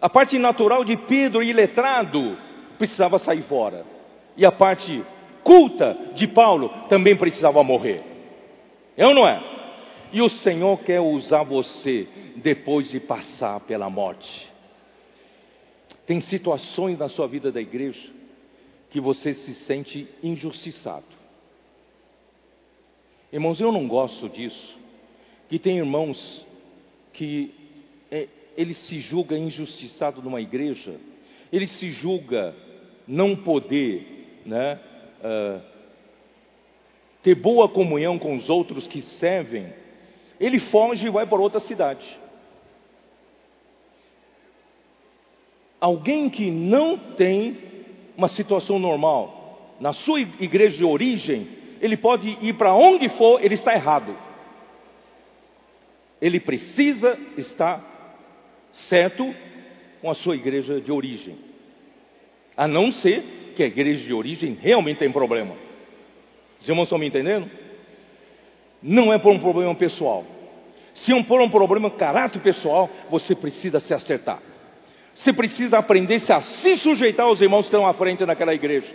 [0.00, 2.36] A parte natural de Pedro e letrado
[2.78, 3.84] precisava sair fora.
[4.36, 5.04] E a parte
[5.44, 8.02] culta de Paulo também precisava morrer.
[8.96, 9.42] É ou não é?
[10.12, 14.50] E o Senhor quer usar você depois de passar pela morte.
[16.06, 18.10] Tem situações na sua vida da igreja
[18.90, 21.04] que você se sente injustiçado.
[23.32, 24.78] Irmãos, eu não gosto disso.
[25.48, 26.46] Que tem irmãos
[27.14, 27.54] que
[28.10, 30.94] é, ele se julga injustiçado numa igreja,
[31.50, 32.54] ele se julga
[33.06, 34.78] não poder, né,
[35.22, 35.60] uh,
[37.22, 39.72] ter boa comunhão com os outros que servem,
[40.40, 42.04] ele foge e vai para outra cidade.
[45.80, 47.58] Alguém que não tem
[48.16, 51.48] uma situação normal, na sua igreja de origem,
[51.80, 54.16] ele pode ir para onde for, ele está errado.
[56.20, 57.82] Ele precisa estar
[58.70, 59.34] certo
[60.00, 61.36] com a sua igreja de origem.
[62.56, 65.54] A não ser que a igreja de origem realmente tem problema.
[66.60, 67.50] Os irmãos estão me entendendo?
[68.82, 70.24] Não é por um problema pessoal.
[70.94, 74.42] Se é por um problema de caráter pessoal, você precisa se acertar.
[75.14, 78.92] Você precisa aprender -se a se sujeitar aos irmãos que estão à frente naquela igreja.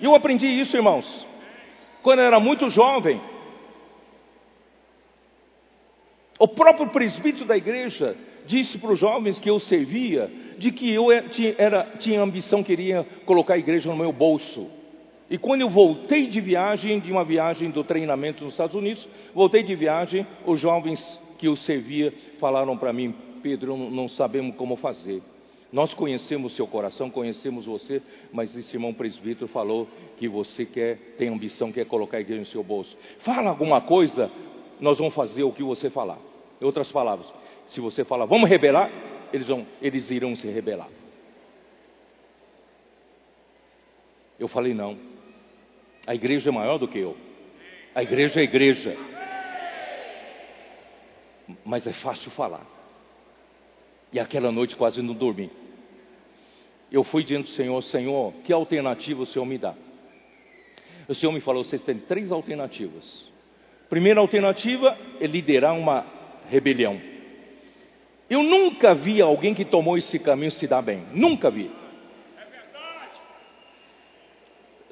[0.00, 1.26] E eu aprendi isso, irmãos,
[2.02, 3.20] quando eu era muito jovem.
[6.38, 8.16] O próprio presbítero da igreja
[8.46, 13.06] disse para os jovens que eu servia, de que eu tinha, era, tinha ambição, queria
[13.24, 14.68] colocar a igreja no meu bolso.
[15.28, 19.62] E quando eu voltei de viagem, de uma viagem do treinamento nos Estados Unidos, voltei
[19.62, 25.22] de viagem, os jovens que eu servia falaram para mim, Pedro, não sabemos como fazer.
[25.72, 28.00] Nós conhecemos seu coração, conhecemos você,
[28.32, 32.46] mas esse irmão presbítero falou que você quer, tem ambição, quer colocar a igreja no
[32.46, 32.96] seu bolso.
[33.18, 34.30] Fala alguma coisa,
[34.80, 36.18] nós vamos fazer o que você falar.
[36.60, 37.26] Em outras palavras,
[37.68, 38.90] se você falar, vamos rebelar,
[39.32, 40.88] eles, vão, eles irão se rebelar.
[44.38, 44.98] Eu falei, não.
[46.06, 47.16] A igreja é maior do que eu.
[47.94, 48.96] A igreja é a igreja.
[51.64, 52.64] Mas é fácil falar.
[54.12, 55.50] E aquela noite quase não dormi.
[56.90, 59.74] Eu fui diante do Senhor, Senhor, que alternativa o Senhor me dá?
[61.08, 63.26] O Senhor me falou: vocês têm três alternativas.
[63.88, 66.06] Primeira alternativa é liderar uma
[66.48, 67.00] rebelião.
[68.28, 71.04] Eu nunca vi alguém que tomou esse caminho se dar bem.
[71.12, 71.70] Nunca vi.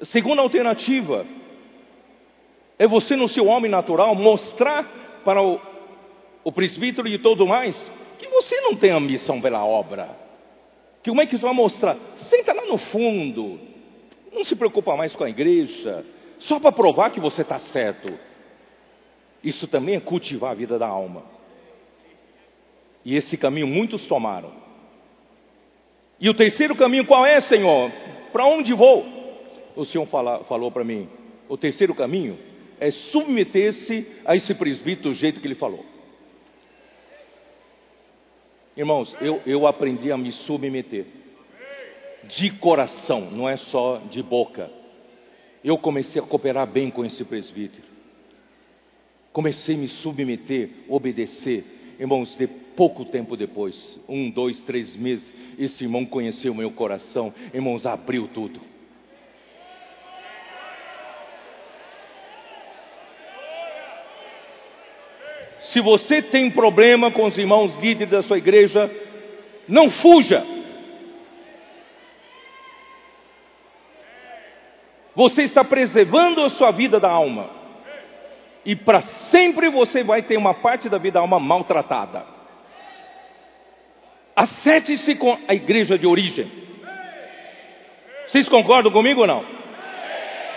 [0.03, 1.25] Segunda alternativa
[2.77, 4.83] é você, no seu homem natural, mostrar
[5.23, 5.59] para o,
[6.43, 10.09] o presbítero e todo mais que você não tem ambição pela obra.
[11.01, 11.97] Que como é que você vai mostrar?
[12.29, 13.59] Senta lá no fundo,
[14.31, 16.05] não se preocupa mais com a igreja,
[16.39, 18.17] só para provar que você está certo.
[19.43, 21.34] Isso também é cultivar a vida da alma.
[23.05, 24.51] E esse caminho muitos tomaram.
[26.19, 27.91] E o terceiro caminho qual é, Senhor?
[28.33, 29.05] Para onde vou?
[29.75, 31.07] O Senhor fala, falou para mim:
[31.47, 32.39] o terceiro caminho
[32.79, 35.85] é submeter-se a esse presbítero do jeito que ele falou.
[38.75, 41.05] Irmãos, eu, eu aprendi a me submeter.
[42.23, 44.71] De coração, não é só de boca.
[45.63, 47.87] Eu comecei a cooperar bem com esse presbítero.
[49.31, 51.63] Comecei a me submeter, obedecer.
[51.99, 57.33] Irmãos, de pouco tempo depois, um, dois, três meses, esse irmão conheceu meu coração.
[57.53, 58.59] Irmãos, abriu tudo.
[65.59, 68.89] Se você tem problema com os irmãos líderes da sua igreja,
[69.67, 70.45] não fuja.
[75.15, 77.49] Você está preservando a sua vida da alma.
[78.65, 82.34] E para sempre você vai ter uma parte da vida da alma maltratada.
[84.35, 86.51] Acerte-se com a igreja de origem.
[88.27, 89.45] Vocês concordam comigo ou não?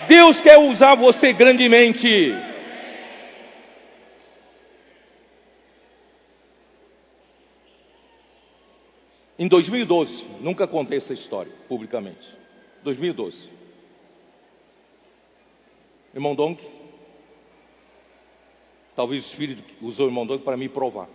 [0.07, 2.07] Deus quer usar você grandemente.
[9.37, 12.27] Em 2012, nunca contei essa história publicamente.
[12.83, 13.49] 2012.
[16.13, 16.61] Irmão Donk,
[18.99, 21.07] Talvez o Espírito usou o irmão Doug para me provar.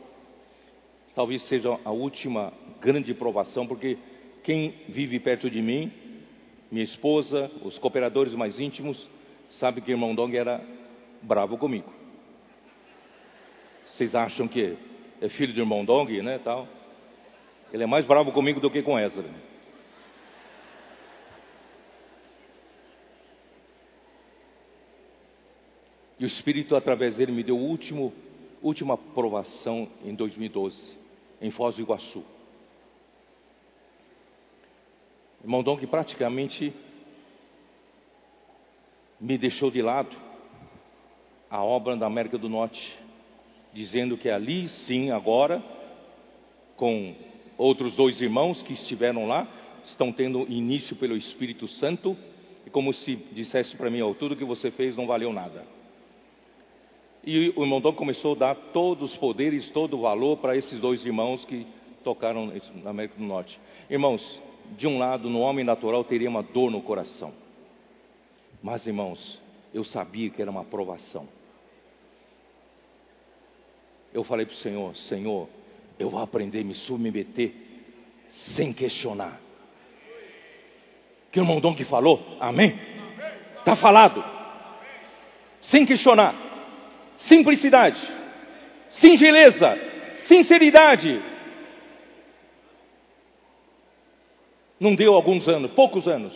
[1.15, 3.97] Talvez seja a última grande provação, porque
[4.43, 5.93] quem vive perto de mim,
[6.71, 9.09] minha esposa, os cooperadores mais íntimos,
[9.53, 10.61] sabe que o irmão Dong era
[11.23, 11.93] bravo comigo.
[13.87, 14.77] Vocês acham que
[15.21, 16.67] é filho do irmão Dong, né, tal?
[17.73, 19.25] Ele é mais bravo comigo do que com Ezra.
[26.19, 28.13] E o Espírito, através dele, me deu último,
[28.63, 31.04] última aprovação em 2012,
[31.41, 32.25] em Foz do Iguaçu.
[35.43, 36.73] Irmão Dom que praticamente
[39.21, 40.17] me deixou de lado
[41.51, 42.99] a obra da América do Norte,
[43.73, 45.63] dizendo que ali sim, agora,
[46.77, 47.15] com
[47.57, 49.47] outros dois irmãos que estiveram lá,
[49.85, 52.17] estão tendo início pelo Espírito Santo,
[52.67, 55.65] e como se dissesse para mim, oh, tudo que você fez não valeu nada.
[57.27, 60.79] E o irmão Dom começou a dar todos os poderes, todo o valor para esses
[60.79, 61.67] dois irmãos que
[62.03, 62.53] tocaram
[62.83, 63.59] na América do Norte.
[63.89, 64.41] Irmãos,
[64.77, 67.33] de um lado, no homem natural, teria uma dor no coração.
[68.63, 69.41] Mas, irmãos,
[69.73, 71.27] eu sabia que era uma aprovação.
[74.13, 75.49] Eu falei para o Senhor: Senhor,
[75.99, 77.53] eu vou aprender a me submeter
[78.29, 79.41] sem questionar.
[81.33, 82.79] Que o irmão Dom que falou, amém?
[83.59, 84.23] Está falado.
[85.63, 86.44] Sem questionar.
[87.29, 88.01] Simplicidade.
[88.91, 89.79] Singeleza.
[90.27, 91.23] Sinceridade
[94.85, 96.35] Não deu alguns anos, poucos anos.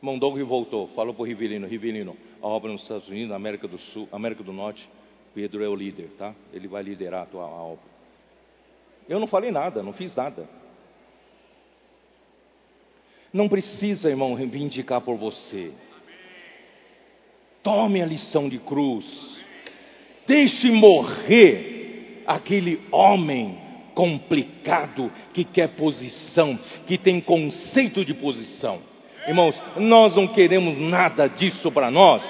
[0.00, 3.76] Mondongo voltou, falou para o Rivelino, Rivelino, a obra nos Estados Unidos, na América do
[3.76, 4.88] Sul, América do Norte,
[5.34, 6.32] Pedro é o líder, tá?
[6.52, 7.84] Ele vai liderar a tua obra.
[9.08, 10.48] Eu não falei nada, não fiz nada.
[13.32, 15.72] Não precisa, irmão, reivindicar por você.
[17.66, 19.04] Tome a lição de cruz.
[20.24, 23.58] Deixe morrer aquele homem
[23.92, 26.56] complicado, que quer posição,
[26.86, 28.78] que tem conceito de posição.
[29.26, 32.22] Irmãos, nós não queremos nada disso para nós.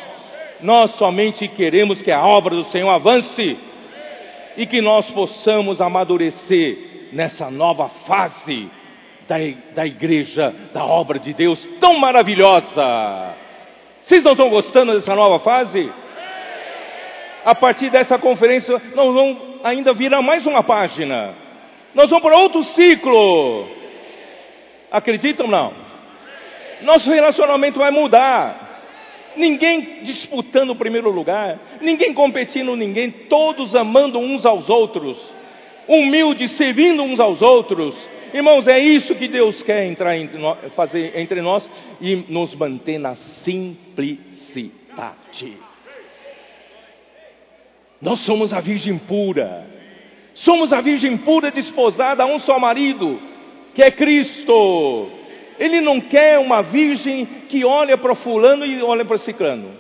[0.63, 3.59] Nós somente queremos que a obra do Senhor avance
[4.57, 8.71] e que nós possamos amadurecer nessa nova fase
[9.29, 9.37] da,
[9.75, 13.45] da igreja, da obra de Deus tão maravilhosa.
[14.07, 15.93] Vocês não estão gostando dessa nova fase?
[17.45, 21.47] A partir dessa conferência, nós vamos ainda virar mais uma página
[21.97, 23.67] nós vamos para outro ciclo.
[24.91, 25.73] Acreditam ou não?
[26.83, 28.65] Nosso relacionamento vai mudar.
[29.35, 35.19] Ninguém disputando o primeiro lugar, ninguém competindo ninguém, todos amando uns aos outros,
[35.89, 37.95] humildes, servindo uns aos outros.
[38.37, 41.67] Irmãos, é isso que Deus quer entrar entre nós, fazer entre nós
[42.01, 45.57] e nos manter na simplicidade.
[48.01, 49.75] Nós somos a Virgem pura.
[50.35, 53.19] Somos a virgem pura desposada a um só marido,
[53.75, 55.09] que é Cristo.
[55.59, 59.71] Ele não quer uma virgem que olha para fulano e olha para ciclano.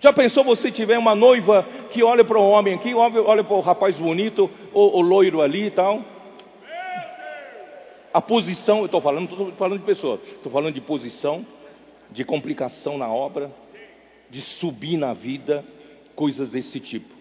[0.00, 3.60] Já pensou você tiver uma noiva que olha para o homem aqui, olha para o
[3.60, 6.13] rapaz bonito, o, loiro ali e tal?
[8.14, 11.44] A posição, eu estou falando, estou falando de pessoa, estou falando de posição,
[12.12, 13.52] de complicação na obra,
[14.30, 15.64] de subir na vida,
[16.14, 17.12] coisas desse tipo.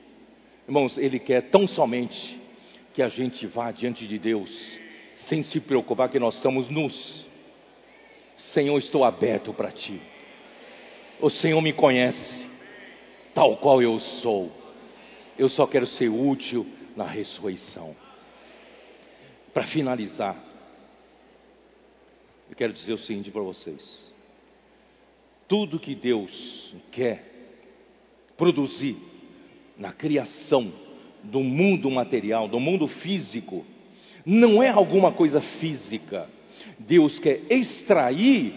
[0.68, 2.40] Irmãos, Ele quer tão somente
[2.94, 4.80] que a gente vá diante de Deus,
[5.16, 7.26] sem se preocupar que nós estamos nus.
[8.38, 10.00] Senhor, estou aberto para Ti.
[11.20, 12.48] O Senhor me conhece,
[13.34, 14.52] tal qual eu sou.
[15.40, 17.96] Eu só quero ser útil na ressurreição.
[19.56, 20.53] Para finalizar,
[22.54, 24.14] eu quero dizer o seguinte para vocês:
[25.48, 27.26] tudo que Deus quer
[28.38, 28.96] produzir
[29.76, 30.72] na criação
[31.24, 33.66] do mundo material, do mundo físico,
[34.24, 36.30] não é alguma coisa física.
[36.78, 38.54] Deus quer extrair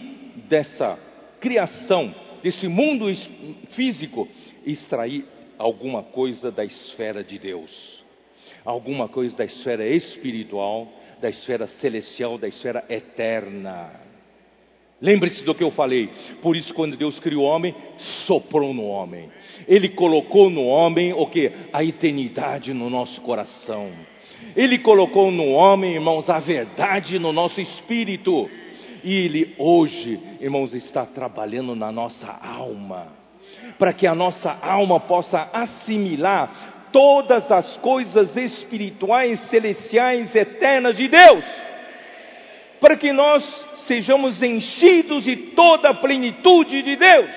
[0.47, 0.95] dessa
[1.39, 2.13] criação,
[2.43, 3.05] desse mundo
[3.69, 4.27] físico,
[4.63, 5.25] extrair
[5.57, 8.05] alguma coisa da esfera de Deus,
[8.63, 10.87] alguma coisa da esfera espiritual,
[11.21, 14.07] da esfera celestial, da esfera eterna.
[14.99, 16.09] Lembre-se do que eu falei.
[16.41, 19.29] Por isso, quando Deus criou o homem, soprou no homem.
[19.67, 21.51] Ele colocou no homem o que?
[21.71, 23.91] A eternidade no nosso coração.
[24.55, 28.49] Ele colocou no homem, irmãos, a verdade no nosso espírito.
[29.03, 33.07] E Ele hoje, irmãos, está trabalhando na nossa alma.
[33.77, 41.43] Para que a nossa alma possa assimilar todas as coisas espirituais, celestiais, eternas de Deus.
[42.79, 43.43] Para que nós
[43.87, 47.29] sejamos enchidos de toda a plenitude de Deus.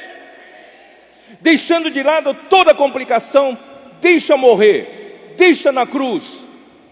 [1.40, 3.56] deixando de lado toda complicação,
[4.00, 6.24] deixa morrer, deixa na cruz.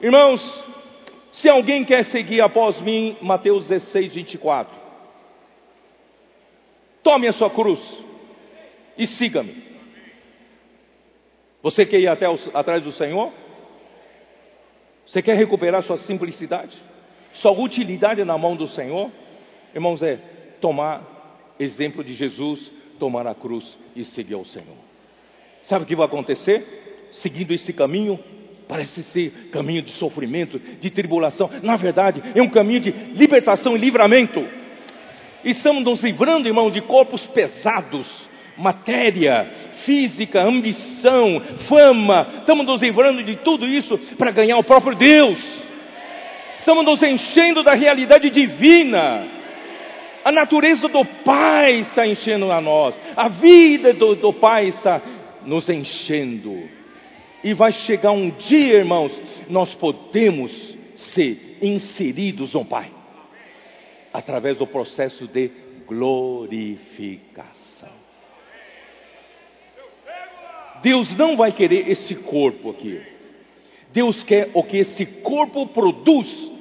[0.00, 0.64] Irmãos,
[1.32, 4.78] se alguém quer seguir após mim, Mateus 16, 24.
[7.02, 7.80] Tome a sua cruz
[8.96, 9.67] e siga-me.
[11.62, 13.32] Você quer ir até os, atrás do Senhor?
[15.06, 16.76] Você quer recuperar sua simplicidade?
[17.34, 19.10] Sua utilidade na mão do Senhor?
[19.74, 20.16] Irmãos, é
[20.60, 24.76] tomar exemplo de Jesus, tomar a cruz e seguir ao Senhor.
[25.62, 27.08] Sabe o que vai acontecer?
[27.10, 28.18] Seguindo esse caminho,
[28.68, 31.50] parece ser caminho de sofrimento, de tribulação.
[31.62, 34.46] Na verdade, é um caminho de libertação e livramento.
[35.44, 38.28] Estamos nos livrando, irmão, de corpos pesados,
[38.58, 39.48] matéria,
[39.84, 42.26] física, ambição, fama.
[42.38, 45.38] Estamos nos livrando de tudo isso para ganhar o próprio Deus.
[46.54, 49.26] Estamos nos enchendo da realidade divina.
[50.24, 52.94] A natureza do Pai está enchendo a nós.
[53.16, 55.00] A vida do, do Pai está
[55.46, 56.68] nos enchendo.
[57.42, 59.18] E vai chegar um dia, irmãos,
[59.48, 60.52] nós podemos
[60.96, 62.90] ser inseridos no Pai
[64.12, 65.50] através do processo de
[65.86, 67.67] glorificação.
[70.82, 73.00] Deus não vai querer esse corpo aqui.
[73.92, 76.52] Deus quer o que esse corpo produz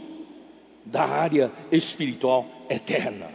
[0.86, 3.28] da área espiritual eterna.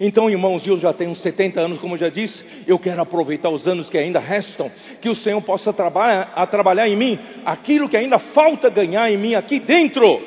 [0.00, 3.66] Então, irmãos, eu já tenho 70 anos, como eu já disse, eu quero aproveitar os
[3.68, 4.70] anos que ainda restam,
[5.00, 9.34] que o Senhor possa trabalhar, trabalhar em mim aquilo que ainda falta ganhar em mim
[9.34, 10.20] aqui dentro,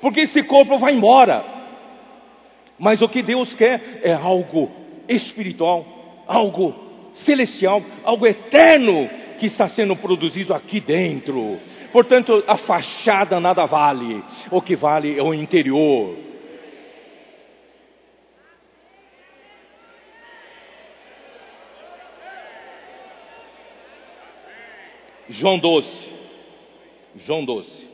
[0.00, 1.44] porque esse corpo vai embora.
[2.78, 4.70] Mas o que Deus quer é algo
[5.08, 9.08] espiritual, algo celestial, algo eterno
[9.38, 11.58] que está sendo produzido aqui dentro.
[11.92, 16.16] Portanto, a fachada nada vale, o que vale é o interior.
[25.30, 26.10] João 12.
[27.24, 27.88] João 12.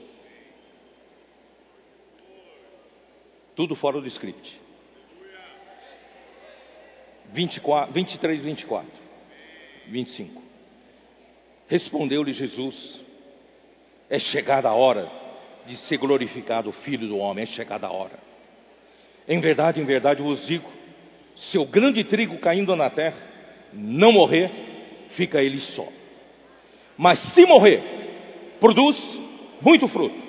[3.55, 4.61] Tudo fora do script.
[7.33, 9.06] 24, 23, 24,
[9.89, 10.43] 25.
[11.69, 13.01] Respondeu-lhe Jesus:
[14.09, 15.11] É chegada a hora
[15.67, 18.19] de ser glorificado o Filho do Homem, é chegada a hora.
[19.29, 20.71] Em verdade, em verdade vos digo:
[21.35, 23.19] se o grande trigo caindo na terra
[23.73, 24.51] não morrer,
[25.11, 25.89] fica ele só.
[26.97, 27.83] Mas se morrer,
[28.61, 28.97] produz
[29.61, 30.27] muito fruto.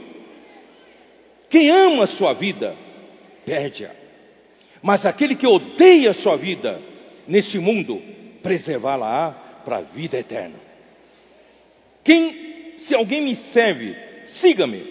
[1.49, 2.75] Quem ama a sua vida,
[3.45, 3.91] perde-a.
[4.81, 6.81] Mas aquele que odeia a sua vida,
[7.27, 8.01] neste mundo,
[8.43, 10.56] preservá-la-á para a vida eterna.
[12.02, 14.81] Quem, se alguém me serve, siga-me,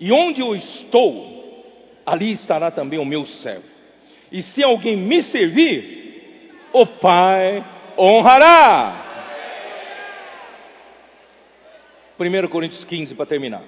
[0.00, 3.68] e onde eu estou, ali estará também o meu servo.
[4.32, 7.62] E se alguém me servir, o Pai
[7.98, 9.06] honrará.
[12.18, 13.64] 1 Coríntios 15 para terminar.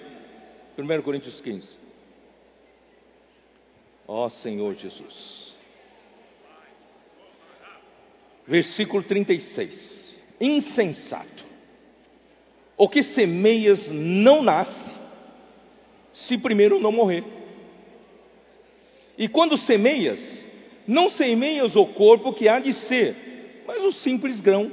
[0.78, 1.78] 1 Coríntios 15.
[4.08, 5.52] Ó Senhor Jesus
[8.46, 10.01] versículo 36.
[10.42, 11.44] Insensato.
[12.76, 14.92] O que semeias não nasce,
[16.12, 17.22] se primeiro não morrer.
[19.16, 20.44] E quando semeias,
[20.84, 24.72] não semeias o corpo que há de ser, mas o simples grão,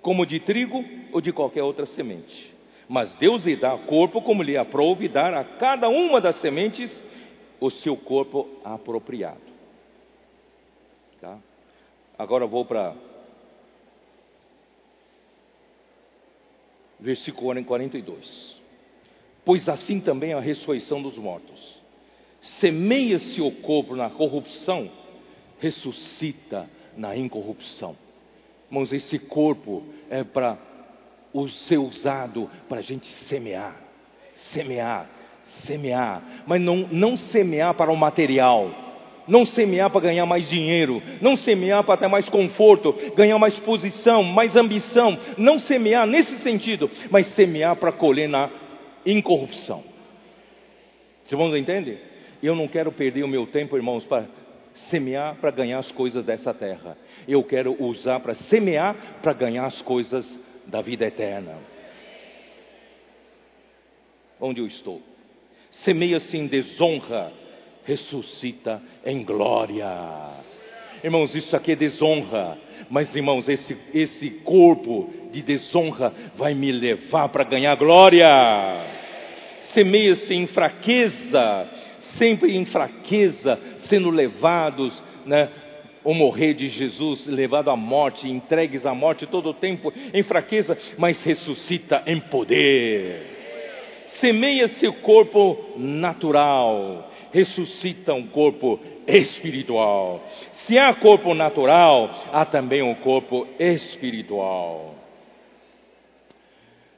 [0.00, 0.82] como de trigo
[1.12, 2.54] ou de qualquer outra semente.
[2.88, 7.04] Mas Deus lhe dá corpo como lhe aprouve dar a cada uma das sementes
[7.60, 9.40] o seu corpo apropriado.
[11.20, 11.36] Tá?
[12.18, 12.94] Agora vou para
[17.00, 18.56] versículo 42.
[19.44, 21.78] Pois assim também a ressurreição dos mortos.
[22.40, 24.90] Semeia-se o corpo na corrupção,
[25.58, 27.96] ressuscita na incorrupção.
[28.70, 30.58] Irmãos, esse corpo é para
[31.66, 33.76] ser usado para a gente semear,
[34.52, 35.08] semear,
[35.64, 38.87] semear, mas não, não semear para o material
[39.28, 44.22] não semear para ganhar mais dinheiro, não semear para ter mais conforto, ganhar mais posição,
[44.22, 48.50] mais ambição, não semear nesse sentido, mas semear para colher na
[49.04, 49.84] incorrupção.
[51.24, 51.98] Os irmãos entendem?
[52.42, 54.26] Eu não quero perder o meu tempo, irmãos, para
[54.88, 56.96] semear para ganhar as coisas dessa terra.
[57.26, 61.56] Eu quero usar para semear para ganhar as coisas da vida eterna.
[64.40, 65.02] Onde eu estou?
[65.70, 67.32] Semeia-se em desonra
[67.88, 69.88] ressuscita em glória.
[71.02, 72.58] Irmãos, isso aqui é desonra,
[72.90, 78.28] mas irmãos, esse, esse corpo de desonra vai me levar para ganhar glória.
[79.72, 81.68] Semeia-se em fraqueza,
[82.18, 85.48] sempre em fraqueza, sendo levados né,
[86.04, 90.76] o morrer de Jesus, levado à morte, entregues à morte todo o tempo, em fraqueza,
[90.98, 93.38] mas ressuscita em poder.
[94.20, 100.22] Semeia seu corpo natural, ressuscita um corpo espiritual.
[100.66, 104.94] Se há corpo natural, há também um corpo espiritual.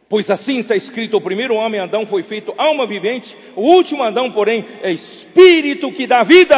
[0.09, 4.31] Pois assim está escrito: o primeiro homem, Adão, foi feito alma vivente, o último Adão,
[4.33, 6.57] porém, é espírito que dá vida.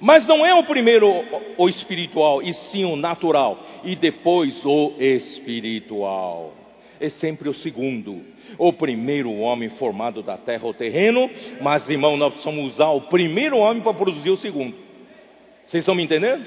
[0.00, 1.12] Mas não é o primeiro
[1.56, 6.57] o espiritual, e sim o natural, e depois o espiritual.
[7.00, 8.22] É sempre o segundo.
[8.56, 11.30] O primeiro homem formado da terra, o terreno,
[11.60, 14.74] mas irmão, nós precisamos usar o primeiro homem para produzir o segundo.
[15.64, 16.44] Vocês estão me entendendo?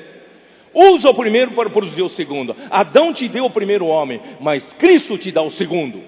[0.73, 2.55] Usa o primeiro para produzir o segundo.
[2.69, 6.01] Adão te deu o primeiro homem, mas Cristo te dá o segundo.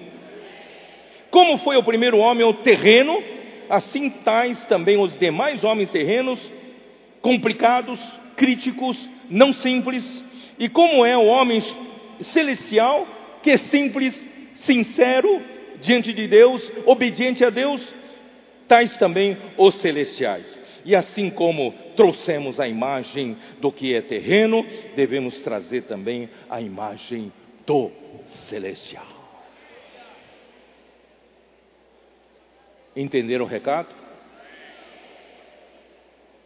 [1.30, 3.22] Como foi o primeiro homem o terreno,
[3.68, 6.38] assim tais também os demais homens terrenos
[7.20, 7.98] complicados,
[8.36, 10.24] críticos, não simples,
[10.58, 11.62] e como é o homem
[12.20, 13.06] celestial,
[13.42, 14.14] que é simples,
[14.54, 15.42] sincero
[15.80, 17.94] diante de Deus, obediente a Deus,
[18.66, 20.58] tais também os celestiais.
[20.84, 27.32] E assim como trouxemos a imagem do que é terreno, devemos trazer também a imagem
[27.66, 27.90] do
[28.48, 29.06] celestial.
[32.96, 33.94] Entenderam o recado?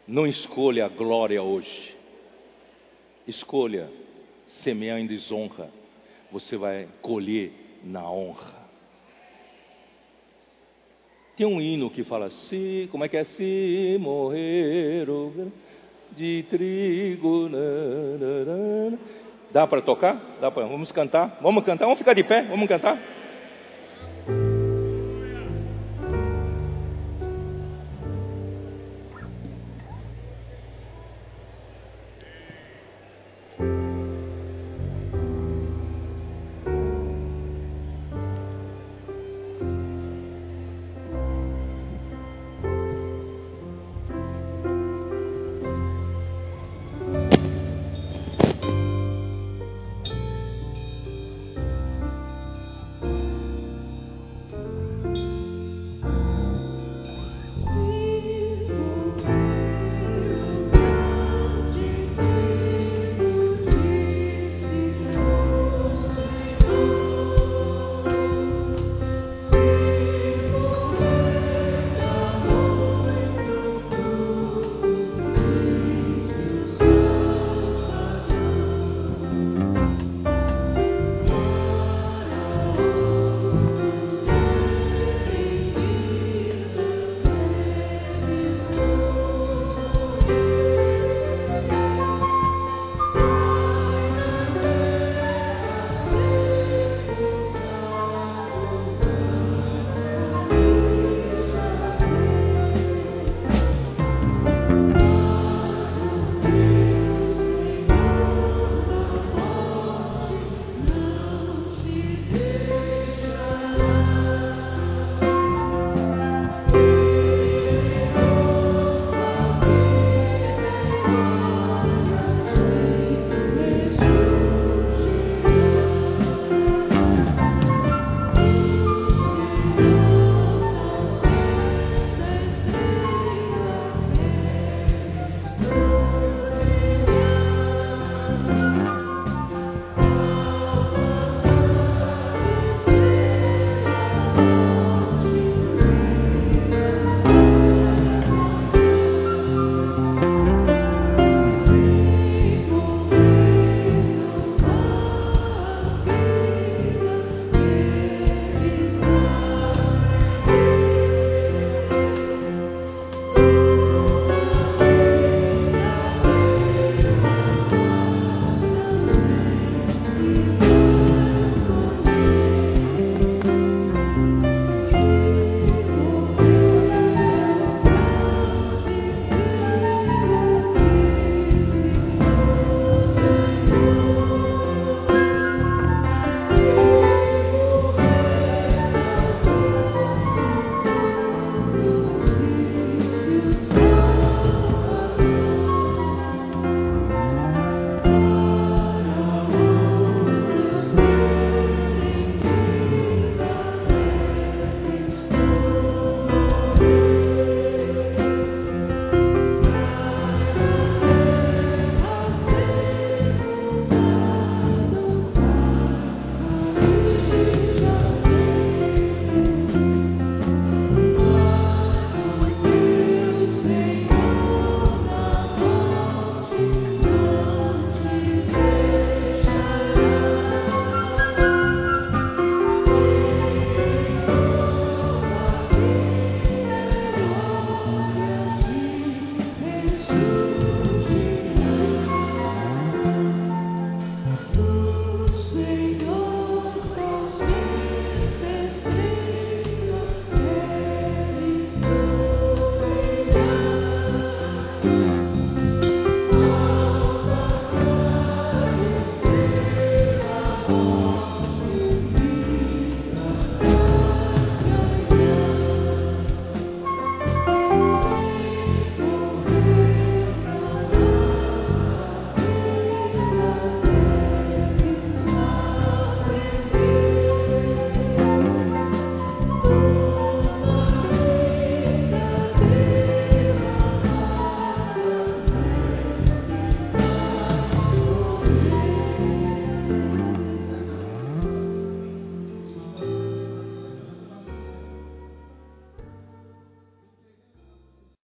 [0.06, 1.94] Não escolha a glória hoje.
[3.26, 3.90] Escolha
[4.46, 5.70] semear em desonra.
[6.32, 7.52] Você vai colher
[7.84, 8.58] na honra.
[11.36, 13.24] Tem um hino que fala assim, como é que é?
[13.24, 15.06] Se morrer
[16.16, 17.48] de trigo.
[19.52, 20.20] Dá para tocar?
[20.40, 20.66] Dá para?
[20.66, 21.38] Vamos cantar?
[21.40, 21.84] Vamos cantar?
[21.84, 22.42] Vamos ficar de pé?
[22.42, 22.98] Vamos cantar?